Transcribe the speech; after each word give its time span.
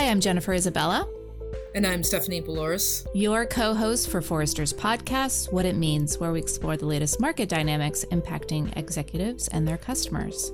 Hi, 0.00 0.08
I'm 0.08 0.20
Jennifer 0.20 0.54
Isabella. 0.54 1.06
And 1.74 1.86
I'm 1.86 2.02
Stephanie 2.02 2.40
Balaouras. 2.40 3.06
Your 3.12 3.44
co 3.44 3.74
host 3.74 4.08
for 4.08 4.22
Forrester's 4.22 4.72
podcast, 4.72 5.52
What 5.52 5.66
It 5.66 5.76
Means, 5.76 6.16
where 6.16 6.32
we 6.32 6.38
explore 6.38 6.78
the 6.78 6.86
latest 6.86 7.20
market 7.20 7.50
dynamics 7.50 8.02
impacting 8.10 8.74
executives 8.78 9.48
and 9.48 9.68
their 9.68 9.76
customers. 9.76 10.52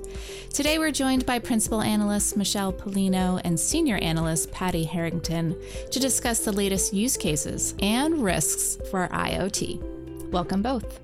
Today, 0.53 0.79
we're 0.79 0.91
joined 0.91 1.25
by 1.25 1.39
Principal 1.39 1.81
Analyst 1.81 2.35
Michele 2.35 2.73
Pelino 2.73 3.39
and 3.45 3.57
Senior 3.57 3.95
Analyst 3.99 4.51
Paddy 4.51 4.83
Harrington 4.83 5.55
to 5.91 5.97
discuss 5.97 6.43
the 6.43 6.51
latest 6.51 6.93
use 6.93 7.15
cases 7.15 7.73
and 7.79 8.21
risks 8.21 8.77
for 8.91 9.07
IoT. 9.07 10.29
Welcome 10.29 10.61
both. 10.61 10.99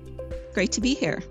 Great 0.52 0.70
to 0.72 0.82
be 0.82 0.94
here. 0.94 1.22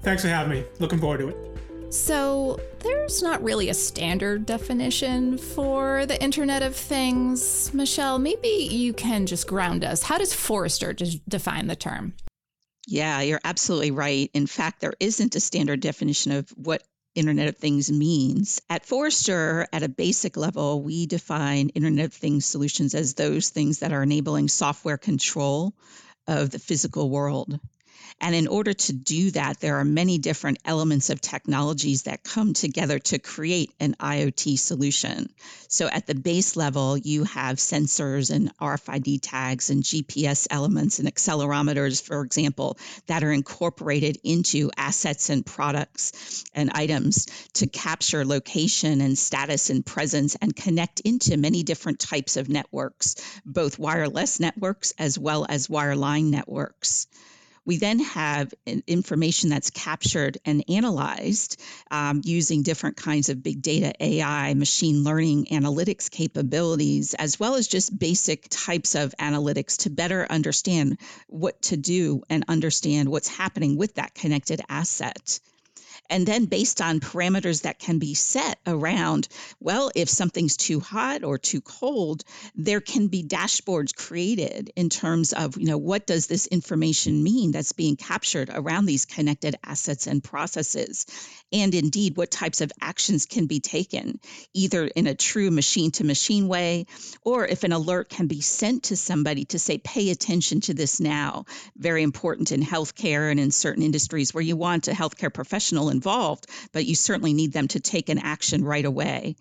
Thanks 0.00 0.22
for 0.22 0.28
having 0.28 0.60
me. 0.60 0.64
Looking 0.78 0.98
forward 0.98 1.18
to 1.18 1.28
it. 1.28 1.53
So, 1.94 2.58
there's 2.80 3.22
not 3.22 3.40
really 3.44 3.68
a 3.68 3.74
standard 3.74 4.46
definition 4.46 5.38
for 5.38 6.06
the 6.06 6.20
Internet 6.20 6.64
of 6.64 6.74
Things. 6.74 7.72
Michele, 7.72 8.18
maybe 8.18 8.48
you 8.48 8.92
can 8.92 9.26
just 9.26 9.46
ground 9.46 9.84
us. 9.84 10.02
How 10.02 10.18
does 10.18 10.34
Forrester 10.34 10.92
define 10.92 11.68
the 11.68 11.76
term? 11.76 12.14
Yeah, 12.88 13.20
you're 13.20 13.40
absolutely 13.44 13.92
right. 13.92 14.28
In 14.34 14.48
fact, 14.48 14.80
there 14.80 14.94
isn't 14.98 15.36
a 15.36 15.40
standard 15.40 15.78
definition 15.78 16.32
of 16.32 16.50
what 16.50 16.82
Internet 17.14 17.46
of 17.46 17.58
Things 17.58 17.92
means. 17.92 18.60
At 18.68 18.84
Forrester, 18.84 19.68
at 19.72 19.84
a 19.84 19.88
basic 19.88 20.36
level, 20.36 20.82
we 20.82 21.06
define 21.06 21.68
Internet 21.68 22.06
of 22.06 22.12
Things 22.12 22.44
solutions 22.44 22.96
as 22.96 23.14
those 23.14 23.50
things 23.50 23.78
that 23.78 23.92
are 23.92 24.02
enabling 24.02 24.48
software 24.48 24.98
control 24.98 25.72
of 26.26 26.50
the 26.50 26.58
physical 26.58 27.08
world. 27.08 27.60
And 28.20 28.34
in 28.34 28.46
order 28.46 28.72
to 28.72 28.92
do 28.92 29.32
that, 29.32 29.60
there 29.60 29.76
are 29.76 29.84
many 29.84 30.18
different 30.18 30.58
elements 30.64 31.10
of 31.10 31.20
technologies 31.20 32.04
that 32.04 32.24
come 32.24 32.54
together 32.54 32.98
to 32.98 33.18
create 33.18 33.72
an 33.80 33.96
IoT 34.00 34.58
solution. 34.58 35.28
So 35.68 35.88
at 35.88 36.06
the 36.06 36.14
base 36.14 36.56
level, 36.56 36.96
you 36.96 37.24
have 37.24 37.56
sensors 37.56 38.34
and 38.34 38.56
RFID 38.58 39.18
tags 39.20 39.68
and 39.68 39.82
GPS 39.82 40.46
elements 40.50 41.00
and 41.00 41.08
accelerometers, 41.08 42.02
for 42.02 42.22
example, 42.22 42.78
that 43.08 43.24
are 43.24 43.32
incorporated 43.32 44.18
into 44.24 44.70
assets 44.76 45.28
and 45.28 45.44
products 45.44 46.44
and 46.54 46.70
items 46.72 47.26
to 47.54 47.66
capture 47.66 48.24
location 48.24 49.00
and 49.00 49.18
status 49.18 49.70
and 49.70 49.84
presence 49.84 50.36
and 50.40 50.54
connect 50.54 51.00
into 51.00 51.36
many 51.36 51.62
different 51.62 51.98
types 51.98 52.36
of 52.36 52.48
networks, 52.48 53.16
both 53.44 53.78
wireless 53.78 54.40
networks 54.40 54.94
as 54.98 55.18
well 55.18 55.44
as 55.48 55.66
wireline 55.66 56.30
networks. 56.30 57.06
We 57.64 57.78
then 57.78 57.98
have 58.00 58.52
information 58.86 59.50
that's 59.50 59.70
captured 59.70 60.38
and 60.44 60.64
analyzed 60.68 61.60
um, 61.90 62.20
using 62.24 62.62
different 62.62 62.96
kinds 62.96 63.28
of 63.28 63.42
big 63.42 63.62
data, 63.62 63.92
AI, 64.00 64.54
machine 64.54 65.04
learning, 65.04 65.46
analytics 65.46 66.10
capabilities, 66.10 67.14
as 67.14 67.40
well 67.40 67.54
as 67.54 67.66
just 67.66 67.98
basic 67.98 68.46
types 68.50 68.94
of 68.94 69.14
analytics 69.18 69.78
to 69.78 69.90
better 69.90 70.26
understand 70.28 70.98
what 71.28 71.60
to 71.62 71.76
do 71.76 72.22
and 72.28 72.44
understand 72.48 73.08
what's 73.08 73.28
happening 73.28 73.76
with 73.76 73.94
that 73.94 74.14
connected 74.14 74.60
asset. 74.68 75.40
And 76.10 76.26
then 76.26 76.44
based 76.44 76.80
on 76.80 77.00
parameters 77.00 77.62
that 77.62 77.78
can 77.78 77.98
be 77.98 78.14
set 78.14 78.58
around, 78.66 79.28
well, 79.58 79.90
if 79.94 80.08
something's 80.08 80.56
too 80.56 80.80
hot 80.80 81.24
or 81.24 81.38
too 81.38 81.60
cold, 81.60 82.24
there 82.54 82.80
can 82.80 83.08
be 83.08 83.22
dashboards 83.22 83.94
created 83.94 84.70
in 84.76 84.90
terms 84.90 85.32
of, 85.32 85.56
you 85.56 85.66
know, 85.66 85.78
what 85.78 86.06
does 86.06 86.26
this 86.26 86.46
information 86.46 87.22
mean 87.22 87.52
that's 87.52 87.72
being 87.72 87.96
captured 87.96 88.50
around 88.52 88.84
these 88.86 89.06
connected 89.06 89.56
assets 89.64 90.06
and 90.06 90.22
processes? 90.22 91.06
And 91.52 91.74
indeed, 91.74 92.16
what 92.16 92.30
types 92.30 92.60
of 92.60 92.72
actions 92.80 93.26
can 93.26 93.46
be 93.46 93.60
taken, 93.60 94.18
either 94.52 94.86
in 94.86 95.06
a 95.06 95.14
true 95.14 95.50
machine 95.50 95.90
to 95.92 96.04
machine 96.04 96.48
way, 96.48 96.86
or 97.22 97.46
if 97.46 97.64
an 97.64 97.72
alert 97.72 98.08
can 98.08 98.26
be 98.26 98.40
sent 98.40 98.84
to 98.84 98.96
somebody 98.96 99.44
to 99.46 99.58
say, 99.58 99.78
pay 99.78 100.10
attention 100.10 100.60
to 100.62 100.74
this 100.74 101.00
now. 101.00 101.44
Very 101.76 102.02
important 102.02 102.52
in 102.52 102.60
healthcare 102.60 103.30
and 103.30 103.38
in 103.38 103.50
certain 103.50 103.82
industries 103.82 104.34
where 104.34 104.42
you 104.42 104.56
want 104.56 104.88
a 104.88 104.92
healthcare 104.92 105.32
professional 105.32 105.90
involved, 105.94 106.46
but 106.72 106.84
you 106.84 106.94
certainly 106.94 107.32
need 107.32 107.52
them 107.52 107.68
to 107.68 107.80
take 107.80 108.08
an 108.08 108.18
action 108.18 108.64
right 108.64 108.84
away. 108.84 109.36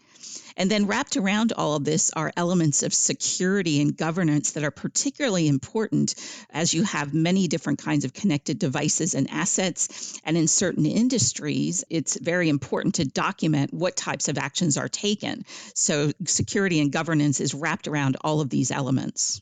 And 0.56 0.70
then 0.70 0.86
wrapped 0.86 1.18
around 1.18 1.52
all 1.52 1.76
of 1.76 1.84
this 1.84 2.12
are 2.12 2.32
elements 2.38 2.84
of 2.84 2.94
security 2.94 3.82
and 3.82 3.98
governance 3.98 4.52
that 4.52 4.64
are 4.64 4.72
particularly 4.72 5.48
important 5.48 6.16
as 6.52 6.74
you 6.74 6.84
have 6.84 7.14
many 7.14 7.48
different 7.48 7.80
kinds 7.80 8.06
of 8.06 8.14
connected 8.14 8.60
devices 8.60 9.16
and 9.16 9.30
assets. 9.32 10.20
And 10.24 10.38
in 10.38 10.48
certain 10.48 10.86
industries, 10.86 11.84
it's 11.90 12.20
very 12.20 12.50
important 12.50 12.96
to 12.96 13.06
document 13.06 13.74
what 13.74 13.96
types 13.96 14.28
of 14.28 14.38
actions 14.38 14.78
are 14.78 14.90
taken. 14.90 15.44
So 15.74 16.12
security 16.26 16.80
and 16.80 16.92
governance 16.92 17.42
is 17.42 17.56
wrapped 17.56 17.88
around 17.88 18.18
all 18.22 18.40
of 18.40 18.50
these 18.50 18.72
elements 18.72 19.42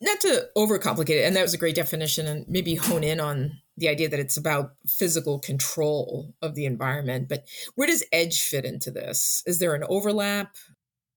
not 0.00 0.20
to 0.20 0.48
overcomplicate 0.56 1.20
it, 1.20 1.24
and 1.24 1.36
that 1.36 1.42
was 1.42 1.54
a 1.54 1.58
great 1.58 1.74
definition, 1.74 2.26
and 2.26 2.46
maybe 2.48 2.74
hone 2.74 3.04
in 3.04 3.20
on 3.20 3.52
the 3.76 3.88
idea 3.88 4.08
that 4.08 4.20
it's 4.20 4.36
about 4.36 4.72
physical 4.86 5.38
control 5.38 6.34
of 6.42 6.54
the 6.54 6.66
environment. 6.66 7.28
But 7.28 7.44
where 7.74 7.88
does 7.88 8.04
edge 8.12 8.42
fit 8.42 8.64
into 8.64 8.90
this? 8.90 9.42
Is 9.46 9.58
there 9.58 9.74
an 9.74 9.84
overlap? 9.88 10.54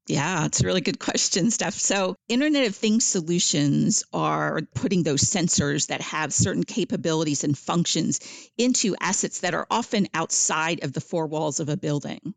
Yeah, 0.08 0.46
it's 0.46 0.62
a 0.62 0.66
really 0.66 0.82
good 0.82 1.00
question, 1.08 1.50
Steph. 1.50 1.74
So, 1.74 2.16
Internet 2.28 2.68
of 2.68 2.76
Things 2.76 3.06
solutions 3.06 4.04
are 4.12 4.62
putting 4.76 5.04
those 5.04 5.22
sensors 5.22 5.88
that 5.88 6.02
have 6.02 6.34
certain 6.34 6.64
capabilities 6.64 7.44
and 7.44 7.58
functions 7.58 8.20
into 8.58 8.96
assets 9.00 9.42
that 9.42 9.54
are 9.54 9.68
often 9.72 10.08
outside 10.14 10.84
of 10.84 10.92
the 10.94 11.02
four 11.02 11.28
walls 11.28 11.60
of 11.60 11.70
a 11.70 11.78
building. 11.78 12.34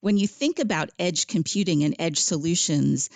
When 0.00 0.16
you 0.16 0.26
think 0.26 0.60
about 0.60 0.90
edge 0.98 1.26
computing 1.26 1.84
and 1.84 1.94
edge 1.98 2.18
solutions, 2.18 3.10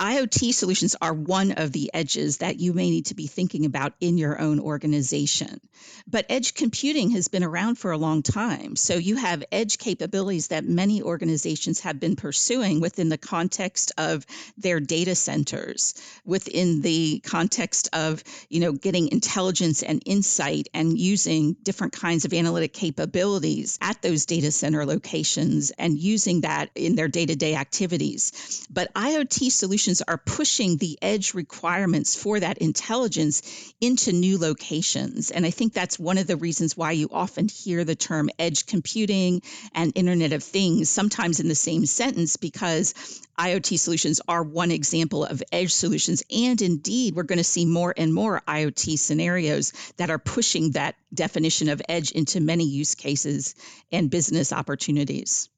IoT 0.00 0.52
solutions 0.52 0.96
are 1.00 1.14
one 1.14 1.52
of 1.52 1.70
the 1.70 1.88
edges 1.94 2.38
that 2.38 2.58
you 2.58 2.72
may 2.72 2.90
need 2.90 3.06
to 3.06 3.14
be 3.14 3.28
thinking 3.28 3.64
about 3.64 3.92
in 4.00 4.18
your 4.18 4.40
own 4.40 4.58
organization. 4.58 5.60
But 6.08 6.26
edge 6.28 6.54
computing 6.54 7.10
has 7.10 7.28
been 7.28 7.44
around 7.44 7.76
for 7.76 7.92
a 7.92 7.98
long 7.98 8.22
time. 8.22 8.74
So 8.74 8.94
you 8.96 9.14
have 9.14 9.44
edge 9.52 9.78
capabilities 9.78 10.48
that 10.48 10.64
many 10.64 11.00
organizations 11.02 11.80
have 11.80 12.00
been 12.00 12.16
pursuing 12.16 12.80
within 12.80 13.08
the 13.08 13.18
context 13.18 13.92
of 13.96 14.26
their 14.58 14.80
data 14.80 15.14
centers, 15.14 15.94
within 16.24 16.80
the 16.80 17.20
context 17.20 17.88
of, 17.92 18.24
you 18.48 18.60
know, 18.60 18.72
getting 18.72 19.12
intelligence 19.12 19.84
and 19.84 20.02
insight 20.06 20.68
and 20.74 20.98
using 20.98 21.54
different 21.62 21.92
kinds 21.92 22.24
of 22.24 22.32
analytic 22.32 22.72
capabilities 22.72 23.78
at 23.80 24.02
those 24.02 24.26
data 24.26 24.50
center 24.50 24.84
locations 24.84 25.70
and 25.70 25.96
using 25.96 26.40
that 26.40 26.70
in 26.74 26.96
their 26.96 27.08
day-to-day 27.08 27.54
activities. 27.54 28.66
But 28.70 28.92
IoT 28.94 29.52
solutions 29.52 29.83
are 30.06 30.18
pushing 30.18 30.76
the 30.76 30.98
edge 31.02 31.34
requirements 31.34 32.14
for 32.14 32.40
that 32.40 32.58
intelligence 32.58 33.72
into 33.80 34.12
new 34.12 34.38
locations. 34.38 35.30
And 35.30 35.44
I 35.44 35.50
think 35.50 35.72
that's 35.72 35.98
one 35.98 36.18
of 36.18 36.26
the 36.26 36.36
reasons 36.36 36.76
why 36.76 36.92
you 36.92 37.08
often 37.12 37.48
hear 37.48 37.84
the 37.84 37.94
term 37.94 38.30
edge 38.38 38.66
computing 38.66 39.42
and 39.74 39.92
Internet 39.94 40.32
of 40.32 40.42
Things 40.42 40.88
sometimes 40.88 41.40
in 41.40 41.48
the 41.48 41.54
same 41.54 41.86
sentence 41.86 42.36
because 42.36 42.94
IoT 43.38 43.78
solutions 43.78 44.20
are 44.28 44.42
one 44.42 44.70
example 44.70 45.24
of 45.24 45.42
edge 45.52 45.72
solutions. 45.72 46.22
And 46.30 46.60
indeed, 46.62 47.14
we're 47.14 47.24
going 47.24 47.38
to 47.38 47.44
see 47.44 47.66
more 47.66 47.92
and 47.96 48.14
more 48.14 48.42
IoT 48.46 48.98
scenarios 48.98 49.72
that 49.96 50.10
are 50.10 50.18
pushing 50.18 50.72
that 50.72 50.94
definition 51.12 51.68
of 51.68 51.82
edge 51.88 52.12
into 52.12 52.40
many 52.40 52.64
use 52.64 52.94
cases 52.94 53.54
and 53.92 54.10
business 54.10 54.52
opportunities. 54.52 55.48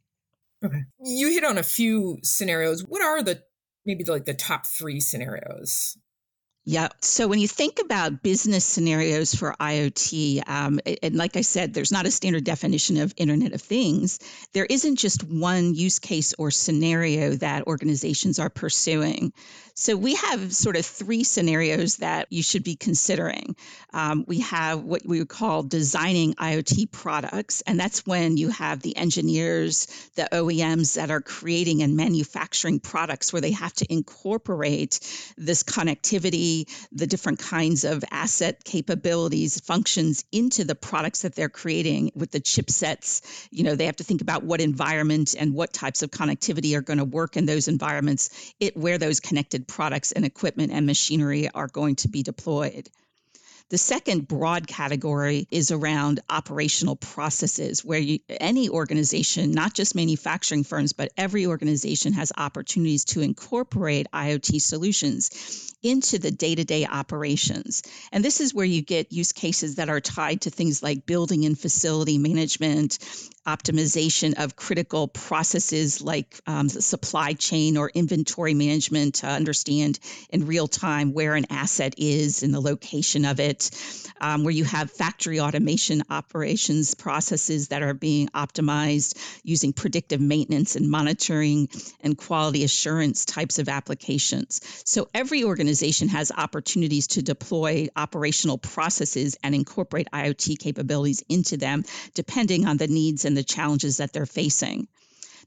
Okay. 0.65 0.85
You 1.05 1.29
hit 1.29 1.45
on 1.45 1.59
a 1.59 1.63
few 1.63 2.19
scenarios. 2.23 2.85
What 2.85 3.03
are 3.03 3.23
the 3.23 3.43
maybe 3.87 4.05
like 4.05 4.25
the 4.25 4.35
top 4.35 4.67
three 4.67 5.01
scenarios 5.01 5.97
yeah. 6.69 6.89
So 7.01 7.29
when 7.29 7.39
you 7.39 7.47
think 7.47 7.79
about 7.81 8.25
business 8.25 8.65
scenarios 8.65 9.33
for 9.33 9.55
IoT, 9.61 10.49
um, 10.49 10.81
and 11.01 11.15
like 11.15 11.37
I 11.37 11.43
said, 11.43 11.73
there's 11.73 11.93
not 11.93 12.07
a 12.07 12.11
standard 12.11 12.43
definition 12.43 12.97
of 12.97 13.15
Internet 13.17 13.53
of 13.53 13.63
Things. 13.63 14.19
There 14.53 14.67
isn't 14.67 14.97
just 14.97 15.23
one 15.23 15.77
use 15.77 16.01
case 16.01 16.35
or 16.37 16.51
scenario 16.51 17.35
that 17.37 17.69
organizations 17.69 18.41
are 18.41 18.51
pursuing. 18.51 19.33
So 19.79 19.95
we 19.95 20.15
have 20.15 20.55
sort 20.55 20.77
of 20.77 20.87
three 20.87 21.23
scenarios 21.23 21.99
that 21.99 22.29
you 22.31 22.43
should 22.43 22.65
be 22.65 22.77
considering. 22.77 23.57
Um, 23.93 24.25
we 24.27 24.41
have 24.41 24.83
what 24.83 25.05
we 25.05 25.19
would 25.19 25.29
call 25.29 25.65
designing 25.65 26.33
IoT 26.33 26.91
products, 26.93 27.63
and 27.67 27.79
that's 27.79 28.07
when 28.07 28.39
you 28.39 28.49
have 28.49 28.81
the 28.81 28.97
engineers, 28.97 29.87
the 30.15 30.31
OEMs 30.33 30.95
that 30.95 31.11
are 31.11 31.21
creating 31.21 31.83
and 31.83 31.95
manufacturing 31.95 32.81
products 32.81 33.35
where 33.35 33.43
they 33.43 33.51
have 33.51 33.75
to 33.75 33.93
incorporate 33.93 34.99
this 35.37 35.63
connectivity, 35.63 36.56
the 36.93 37.07
different 37.07 37.39
kinds 37.39 37.85
of 37.85 38.05
asset 38.11 38.65
capabilities, 38.65 39.61
functions 39.61 40.25
into 40.33 40.65
the 40.65 40.75
products 40.75 41.23
that 41.23 41.35
they're 41.35 41.49
creating 41.49 42.13
with 42.15 42.31
the 42.31 42.41
chipsets. 42.41 43.21
You 43.51 43.65
know, 43.65 43.75
they 43.75 43.87
have 43.87 43.97
to 43.97 44.05
think 44.05 44.23
about 44.23 44.45
what 44.45 44.61
environment 44.61 45.35
and 45.39 45.55
what 45.55 45.73
types 45.73 46.03
of 46.03 46.11
connectivity 46.11 46.77
are 46.77 46.83
going 46.83 46.99
to 46.99 47.05
work 47.05 47.37
in 47.37 47.47
those 47.47 47.69
environments, 47.69 48.31
it 48.61 48.77
where 48.77 48.99
those 48.99 49.21
connected 49.21 49.69
products 49.69 50.13
and 50.13 50.25
equipment 50.25 50.73
and 50.73 50.87
machinery 50.87 51.49
are 51.49 51.69
going 51.69 51.97
to 51.97 52.09
be 52.09 52.23
deployed. 52.23 52.89
The 53.69 53.79
second 53.79 54.29
broad 54.29 54.69
category 54.69 55.49
is 55.51 55.73
around 55.73 56.21
operational 56.31 56.95
processes, 56.95 57.85
where 57.85 57.99
you, 57.99 58.21
any 58.29 58.69
organization, 58.69 59.51
not 59.51 59.75
just 59.75 59.97
manufacturing 59.97 60.63
firms, 60.63 60.93
but 60.93 61.11
every 61.17 61.47
organization 61.47 62.13
has 62.13 62.31
opportunities 62.37 63.07
to 63.07 63.23
incorporate 63.23 64.07
IoT 64.13 64.61
solutions 64.61 65.75
into 65.83 66.19
the 66.19 66.31
day 66.31 66.55
to 66.55 66.65
day 66.65 66.87
operations. 66.87 67.83
And 68.11 68.25
this 68.25 68.41
is 68.41 68.55
where 68.55 68.65
you 68.65 68.83
get 68.83 69.13
use 69.13 69.33
cases 69.33 69.77
that 69.77 69.89
are 69.89 70.01
tied 70.01 70.43
to 70.43 70.51
things 70.51 70.83
like 70.83 71.07
building 71.07 71.45
and 71.45 71.59
facility 71.59 72.19
management, 72.19 72.99
optimization 73.47 74.43
of 74.43 74.57
critical 74.57 75.07
processes 75.07 76.03
like 76.03 76.41
um, 76.47 76.69
supply 76.69 77.35
chain 77.35 77.77
or 77.77 77.89
inventory 77.95 78.55
management 78.55 79.17
to 79.17 79.27
understand 79.29 80.01
in 80.31 80.47
real 80.47 80.67
time 80.67 81.13
where 81.13 81.35
an 81.35 81.47
asset 81.51 81.95
is 81.99 82.43
and 82.43 82.53
the 82.53 82.61
location 82.61 83.25
of 83.25 83.39
it, 83.39 83.71
um, 84.21 84.43
where 84.43 84.55
you 84.55 84.65
have 84.65 84.91
factory 84.91 85.39
automation 85.39 86.03
operations 86.11 86.95
processes 86.95 87.69
that 87.69 87.83
are 87.83 87.95
being 87.95 88.29
optimized 88.29 89.17
using 89.45 89.73
predictive 89.73 90.21
maintenance 90.21 90.75
and 90.75 90.91
monitoring 90.91 91.69
and 92.01 92.19
quality 92.19 92.65
assurance 92.65 93.25
types 93.25 93.59
of 93.59 93.69
applications. 93.69 94.61
So 94.85 95.09
every 95.15 95.45
organization 95.45 95.66
has 96.09 96.33
opportunities 96.37 97.09
to 97.09 97.23
deploy 97.23 97.89
operational 97.97 98.59
processes 98.59 99.37
and 99.43 99.55
incorporate 99.55 100.09
IoT 100.13 100.59
capabilities 100.59 101.23
into 101.29 101.57
them, 101.57 101.85
depending 102.15 102.67
on 102.67 102.77
the 102.77 102.89
needs 102.89 103.25
and 103.25 103.37
the 103.37 103.45
challenges 103.45 103.99
that 103.99 104.13
they're 104.13 104.27
facing. 104.27 104.89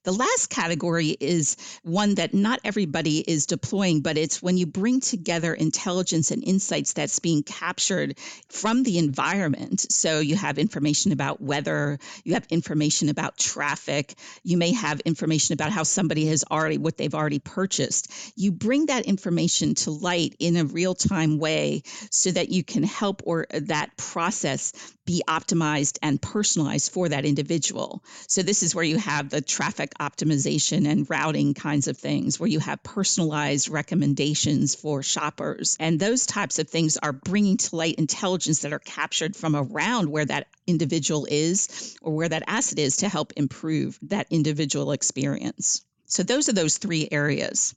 The 0.03 0.13
last 0.13 0.49
category 0.49 1.09
is 1.19 1.57
one 1.83 2.15
that 2.15 2.33
not 2.33 2.59
everybody 2.63 3.19
is 3.19 3.45
deploying, 3.45 4.01
but 4.01 4.17
it's 4.17 4.41
when 4.41 4.57
you 4.57 4.65
bring 4.65 5.01
together 5.01 5.53
intelligence 5.53 6.31
and 6.31 6.43
insights 6.43 6.93
that's 6.93 7.19
being 7.19 7.43
captured 7.43 8.17
from 8.49 8.83
the 8.83 8.97
environment. 8.97 9.91
So 9.91 10.19
you 10.19 10.35
have 10.35 10.57
information 10.57 11.11
about 11.11 11.41
weather, 11.41 11.99
you 12.23 12.33
have 12.33 12.47
information 12.49 13.09
about 13.09 13.37
traffic, 13.37 14.15
you 14.43 14.57
may 14.57 14.71
have 14.71 15.01
information 15.01 15.53
about 15.53 15.71
how 15.71 15.83
somebody 15.83 16.27
has 16.27 16.45
already, 16.49 16.77
what 16.77 16.97
they've 16.97 17.15
already 17.15 17.39
purchased. 17.39 18.11
You 18.35 18.51
bring 18.51 18.87
that 18.87 19.05
information 19.05 19.75
to 19.75 19.91
light 19.91 20.35
in 20.39 20.55
a 20.55 20.65
real 20.65 20.95
time 20.95 21.39
way 21.39 21.83
so 22.11 22.31
that 22.31 22.49
you 22.49 22.63
can 22.63 22.83
help 22.83 23.21
or 23.25 23.47
uh, 23.53 23.59
that 23.63 23.97
process 23.97 24.73
be 25.09 25.23
optimized 25.27 25.97
and 26.03 26.21
personalized 26.21 26.91
for 26.91 27.09
that 27.09 27.25
individual. 27.25 28.03
So 28.27 28.43
this 28.43 28.61
is 28.61 28.75
where 28.75 28.83
you 28.83 28.99
have 28.99 29.31
the 29.31 29.41
traffic 29.41 29.91
optimization 29.99 30.87
and 30.87 31.09
routing 31.09 31.55
kinds 31.55 31.87
of 31.87 31.97
things, 31.97 32.39
where 32.39 32.47
you 32.47 32.59
have 32.59 32.83
personalized 32.83 33.69
recommendations 33.69 34.75
for 34.75 35.01
shoppers. 35.01 35.75
And 35.79 35.99
those 35.99 36.27
types 36.27 36.59
of 36.59 36.69
things 36.69 36.97
are 36.97 37.11
bringing 37.11 37.57
to 37.57 37.75
light 37.75 37.95
intelligence 37.95 38.59
that 38.59 38.71
are 38.71 38.77
captured 38.77 39.35
from 39.35 39.55
around 39.55 40.11
where 40.11 40.25
that 40.25 40.45
individual 40.67 41.25
is 41.25 41.97
or 42.03 42.13
where 42.13 42.29
that 42.29 42.43
asset 42.45 42.77
is 42.77 42.97
to 42.97 43.09
help 43.09 43.33
improve 43.35 43.97
that 44.03 44.27
individual 44.29 44.91
experience. 44.91 45.83
So 46.05 46.21
those 46.21 46.49
are 46.49 46.53
those 46.53 46.77
three 46.77 47.07
areas. 47.11 47.73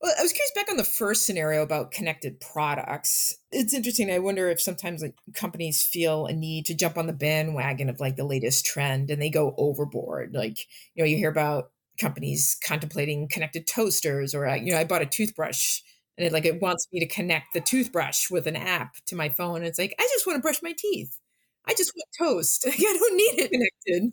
Well, 0.00 0.12
I 0.18 0.22
was 0.22 0.32
curious 0.32 0.52
back 0.54 0.70
on 0.70 0.76
the 0.76 0.84
first 0.84 1.24
scenario 1.24 1.62
about 1.62 1.90
connected 1.90 2.38
products. 2.40 3.38
It's 3.50 3.72
interesting. 3.72 4.10
I 4.10 4.18
wonder 4.18 4.48
if 4.50 4.60
sometimes 4.60 5.00
like 5.02 5.14
companies 5.34 5.82
feel 5.82 6.26
a 6.26 6.32
need 6.34 6.66
to 6.66 6.74
jump 6.74 6.98
on 6.98 7.06
the 7.06 7.12
bandwagon 7.14 7.88
of 7.88 7.98
like 7.98 8.16
the 8.16 8.24
latest 8.24 8.66
trend 8.66 9.10
and 9.10 9.20
they 9.22 9.30
go 9.30 9.54
overboard. 9.56 10.34
Like, 10.34 10.58
you 10.94 11.02
know, 11.02 11.06
you 11.08 11.16
hear 11.16 11.30
about 11.30 11.70
companies 11.98 12.58
contemplating 12.66 13.26
connected 13.28 13.66
toasters 13.66 14.34
or 14.34 14.46
uh, 14.46 14.54
you 14.54 14.70
know, 14.72 14.78
I 14.78 14.84
bought 14.84 15.00
a 15.02 15.06
toothbrush 15.06 15.80
and 16.18 16.26
it 16.26 16.32
like 16.32 16.44
it 16.44 16.60
wants 16.60 16.86
me 16.92 17.00
to 17.00 17.06
connect 17.06 17.54
the 17.54 17.60
toothbrush 17.62 18.30
with 18.30 18.46
an 18.46 18.56
app 18.56 18.96
to 19.06 19.16
my 19.16 19.30
phone. 19.30 19.56
And 19.56 19.66
it's 19.66 19.78
like, 19.78 19.94
I 19.98 20.02
just 20.12 20.26
want 20.26 20.36
to 20.36 20.42
brush 20.42 20.62
my 20.62 20.74
teeth. 20.76 21.18
I 21.66 21.72
just 21.74 21.92
want 21.96 22.08
toast. 22.36 22.66
I 22.68 22.76
don't 22.76 23.16
need 23.16 23.38
it 23.44 23.50
connected. 23.50 24.12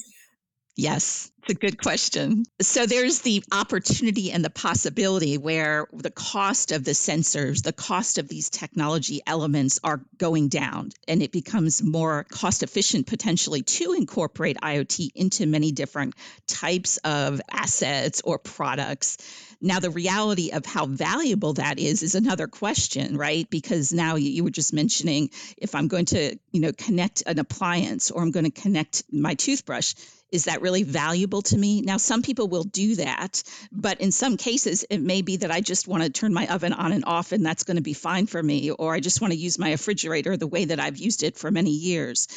Yes, 0.76 1.32
it's 1.44 1.52
a 1.52 1.60
good 1.60 1.78
question. 1.78 2.46
So 2.62 2.86
there's 2.86 3.20
the 3.20 3.44
opportunity 3.52 4.32
and 4.32 4.44
the 4.44 4.50
possibility 4.50 5.38
where 5.38 5.88
the 5.92 6.10
cost 6.10 6.72
of 6.72 6.84
the 6.84 6.92
sensors, 6.92 7.62
the 7.62 7.74
cost 7.74 8.18
of 8.18 8.28
these 8.28 8.50
technology 8.50 9.22
elements 9.28 9.80
are 9.84 10.02
going 10.18 10.48
down, 10.48 10.92
and 11.08 11.22
it 11.22 11.32
becomes 11.32 11.84
more 11.84 12.26
cost 12.30 12.64
efficient 12.64 13.06
potentially 13.06 13.62
to 13.62 13.94
incorporate 13.94 14.58
IoT 14.62 15.10
into 15.14 15.46
many 15.46 15.72
different 15.72 16.16
types 16.48 16.98
of 16.98 17.40
assets 17.52 18.22
or 18.24 18.40
products. 18.40 19.18
Now, 19.62 19.80
the 19.80 19.92
reality 19.92 20.52
of 20.52 20.66
how 20.66 20.86
valuable 20.86 21.54
that 21.54 21.78
is 21.78 22.04
is 22.04 22.16
another 22.16 22.48
question, 22.48 23.18
right? 23.18 23.50
Because 23.50 23.94
now 23.94 24.16
you, 24.16 24.44
were 24.44 24.50
just 24.50 24.74
mentioning 24.74 25.30
if 25.58 25.76
I'm 25.76 25.88
going 25.88 26.06
to, 26.06 26.38
you 26.52 26.62
know, 26.62 26.72
connect 26.74 27.24
an 27.26 27.40
appliance 27.40 28.12
or 28.12 28.22
I'm 28.22 28.32
going 28.32 28.50
to 28.50 28.62
connect 28.62 29.04
my 29.12 29.36
toothbrush 29.36 29.94
is 30.34 30.46
that 30.46 30.62
really 30.62 30.82
valuable 30.82 31.44
to 31.44 31.58
me? 31.58 31.82
Now, 31.82 31.98
some 31.98 32.24
people 32.24 32.48
will 32.48 32.64
do 32.64 32.96
that, 32.96 33.44
but 33.72 34.02
in 34.02 34.12
some 34.12 34.36
cases, 34.36 34.84
it 34.90 35.00
may 35.00 35.22
be 35.22 35.38
that 35.38 35.52
I 35.52 35.62
just 35.62 35.88
want 35.88 36.02
to 36.02 36.10
turn 36.10 36.34
my 36.34 36.48
oven 36.48 36.74
on 36.74 36.92
and 36.92 37.06
off, 37.06 37.32
and 37.32 37.46
that's 37.46 37.64
going 37.64 37.78
to 37.78 37.84
be 37.84 37.94
fine 37.94 38.26
for 38.26 38.42
me, 38.42 38.72
or 38.72 38.96
I 38.96 39.00
just 39.00 39.22
want 39.22 39.32
to 39.32 39.40
use 39.40 39.60
my 39.60 39.72
refrigerator 39.72 40.36
the 40.36 40.48
way 40.48 40.66
that 40.66 40.80
I've 40.80 40.98
used 40.98 41.22
it 41.22 41.38
for 41.38 41.52
many 41.52 41.70
years. 41.70 42.28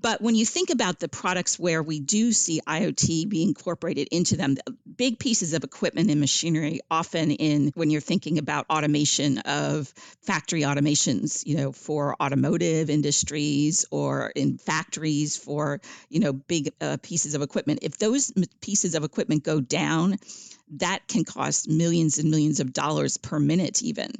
But 0.00 0.20
when 0.20 0.34
you 0.34 0.44
think 0.44 0.70
about 0.70 0.98
the 0.98 1.08
products 1.08 1.56
where 1.56 1.80
we 1.80 2.00
do 2.00 2.32
see 2.32 2.60
IoT 2.66 3.28
being 3.28 3.48
incorporated 3.48 4.08
into 4.10 4.36
them, 4.36 4.56
big 4.96 5.20
pieces 5.20 5.54
of 5.54 5.62
equipment 5.62 6.10
and 6.10 6.18
machinery, 6.18 6.80
often 6.90 7.30
in 7.30 7.70
when 7.76 7.90
you're 7.90 8.00
thinking 8.00 8.38
about 8.38 8.66
automation 8.68 9.38
of 9.38 9.88
factory 10.22 10.62
automations, 10.62 11.46
you 11.46 11.56
know, 11.56 11.70
for 11.70 12.16
automotive 12.20 12.90
industries 12.90 13.86
or 13.92 14.32
in 14.34 14.58
factories 14.58 15.36
for, 15.36 15.80
you 16.08 16.18
know, 16.18 16.32
big 16.32 16.72
uh, 16.80 16.96
pieces 17.00 17.34
of 17.34 17.42
equipment, 17.42 17.80
if 17.82 17.96
those 17.96 18.32
pieces 18.60 18.96
of 18.96 19.04
equipment 19.04 19.44
go 19.44 19.60
down, 19.60 20.16
that 20.70 21.06
can 21.06 21.24
cost 21.24 21.68
millions 21.68 22.18
and 22.18 22.30
millions 22.30 22.58
of 22.58 22.72
dollars 22.72 23.16
per 23.16 23.38
minute 23.38 23.82
even. 23.82 24.10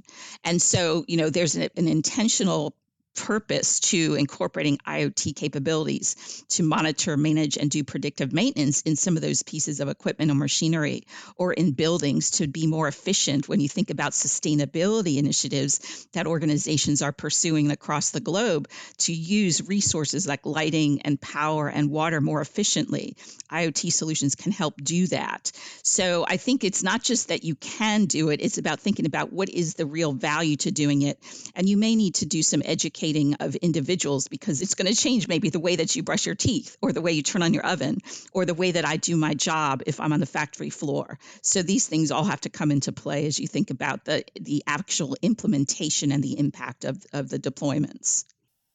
And 0.45 0.63
so 0.63 1.05
you 1.09 1.17
know 1.17 1.31
there's 1.31 1.57
an, 1.57 1.69
an 1.77 1.89
intentional 1.89 2.77
purpose 3.15 3.81
to 3.81 4.15
incorporating 4.15 4.79
IoT 4.79 5.37
capabilities 5.37 6.45
to 6.49 6.63
monitor, 6.63 7.17
manage, 7.17 7.57
and 7.57 7.71
do 7.71 7.85
predictive 7.85 8.33
maintenance 8.33 8.83
in 8.83 8.97
some 8.97 9.17
of 9.17 9.23
those 9.23 9.43
pieces 9.43 9.81
of 9.81 9.89
equipment 9.89 10.31
or 10.31 10.35
machinery 10.35 11.07
or 11.37 11.53
in 11.53 11.73
buildings 11.73 12.31
to 12.33 12.47
be 12.47 12.67
more 12.67 12.89
efficient 12.89 13.49
when 13.49 13.61
you 13.61 13.69
think 13.69 13.91
about 13.91 14.13
sustainability 14.13 15.19
initiatives 15.19 16.07
that 16.13 16.27
organizations 16.27 17.03
are 17.03 17.13
pursuing 17.13 17.71
across 17.71 18.11
the 18.11 18.21
globe 18.21 18.69
to 18.99 19.13
use 19.13 19.67
resources 19.69 20.27
like 20.27 20.45
lighting 20.45 21.03
and 21.03 21.21
power 21.21 21.69
and 21.69 21.91
water 21.91 22.21
more 22.21 22.41
efficiently. 22.41 23.17
IoT 23.51 23.93
solutions 23.93 24.35
can 24.35 24.51
help 24.51 24.75
do 24.83 25.07
that. 25.09 25.53
So 25.83 26.25
I 26.29 26.37
think 26.39 26.65
it's 26.65 26.83
not 26.83 27.03
just 27.03 27.29
that 27.29 27.45
you 27.45 27.55
can 27.55 28.07
do 28.07 28.31
it, 28.31 28.41
it's 28.41 28.59
about 28.59 28.81
thinking 28.81 29.07
about 29.07 29.33
what 29.33 29.49
is 29.49 29.75
the 29.75 29.87
real 29.87 30.13
value 30.13 30.57
to 30.57 30.71
doing 30.71 31.03
it. 31.03 31.19
And 31.55 31.69
you 31.69 31.77
may 31.77 31.95
need 31.95 32.17
to 32.17 32.27
do 32.27 32.43
some 32.43 32.63
education 32.65 33.04
educating 33.05 33.35
of 33.35 33.55
individuals 33.57 34.29
because 34.29 34.63
it's 34.63 34.75
going 34.75 34.93
to 34.93 34.99
change 34.99 35.29
maybe 35.29 35.51
the 35.51 35.61
way 35.61 35.77
that 35.77 35.95
you 35.95 36.03
brush 36.03 36.27
your 36.27 36.35
teeth 36.35 36.77
or 36.81 36.93
the 36.93 37.01
way 37.01 37.13
you 37.13 37.23
turn 37.23 37.43
on 37.43 37.53
your 37.53 37.65
oven 37.67 37.99
or 38.33 38.45
the 38.47 38.55
way 38.55 38.71
that 38.71 38.87
I 38.87 38.97
do 38.97 39.17
my 39.17 39.35
job 39.35 39.83
if 39.87 40.01
I'm 40.01 40.13
on 40.13 40.21
the 40.21 40.27
factory 40.27 40.71
floor. 40.71 41.19
So 41.43 41.63
these 41.63 41.87
things 41.87 42.11
all 42.11 42.25
have 42.25 42.41
to 42.43 42.51
come 42.51 42.71
into 42.71 42.93
play 42.93 43.27
as 43.27 43.39
you 43.39 43.47
think 43.47 43.71
about 43.71 44.05
the 44.05 44.25
the 44.41 44.63
actual 44.67 45.17
implementation 45.21 46.13
and 46.13 46.23
the 46.23 46.39
impact 46.39 46.85
of 46.85 47.05
of 47.13 47.29
the 47.29 47.39
deployments. 47.39 48.25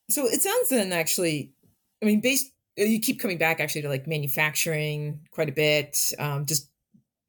So 0.09 0.27
it 0.27 0.41
sounds 0.41 0.69
then 0.69 0.93
actually, 0.93 1.53
I 2.01 2.05
mean, 2.05 2.21
based 2.21 2.51
you 2.75 3.00
keep 3.00 3.19
coming 3.19 3.38
back 3.38 3.59
actually 3.59 3.81
to 3.81 3.89
like 3.89 4.07
manufacturing 4.07 5.21
quite 5.31 5.50
a 5.50 5.53
bit, 5.53 5.98
um, 6.19 6.45
just 6.45 6.69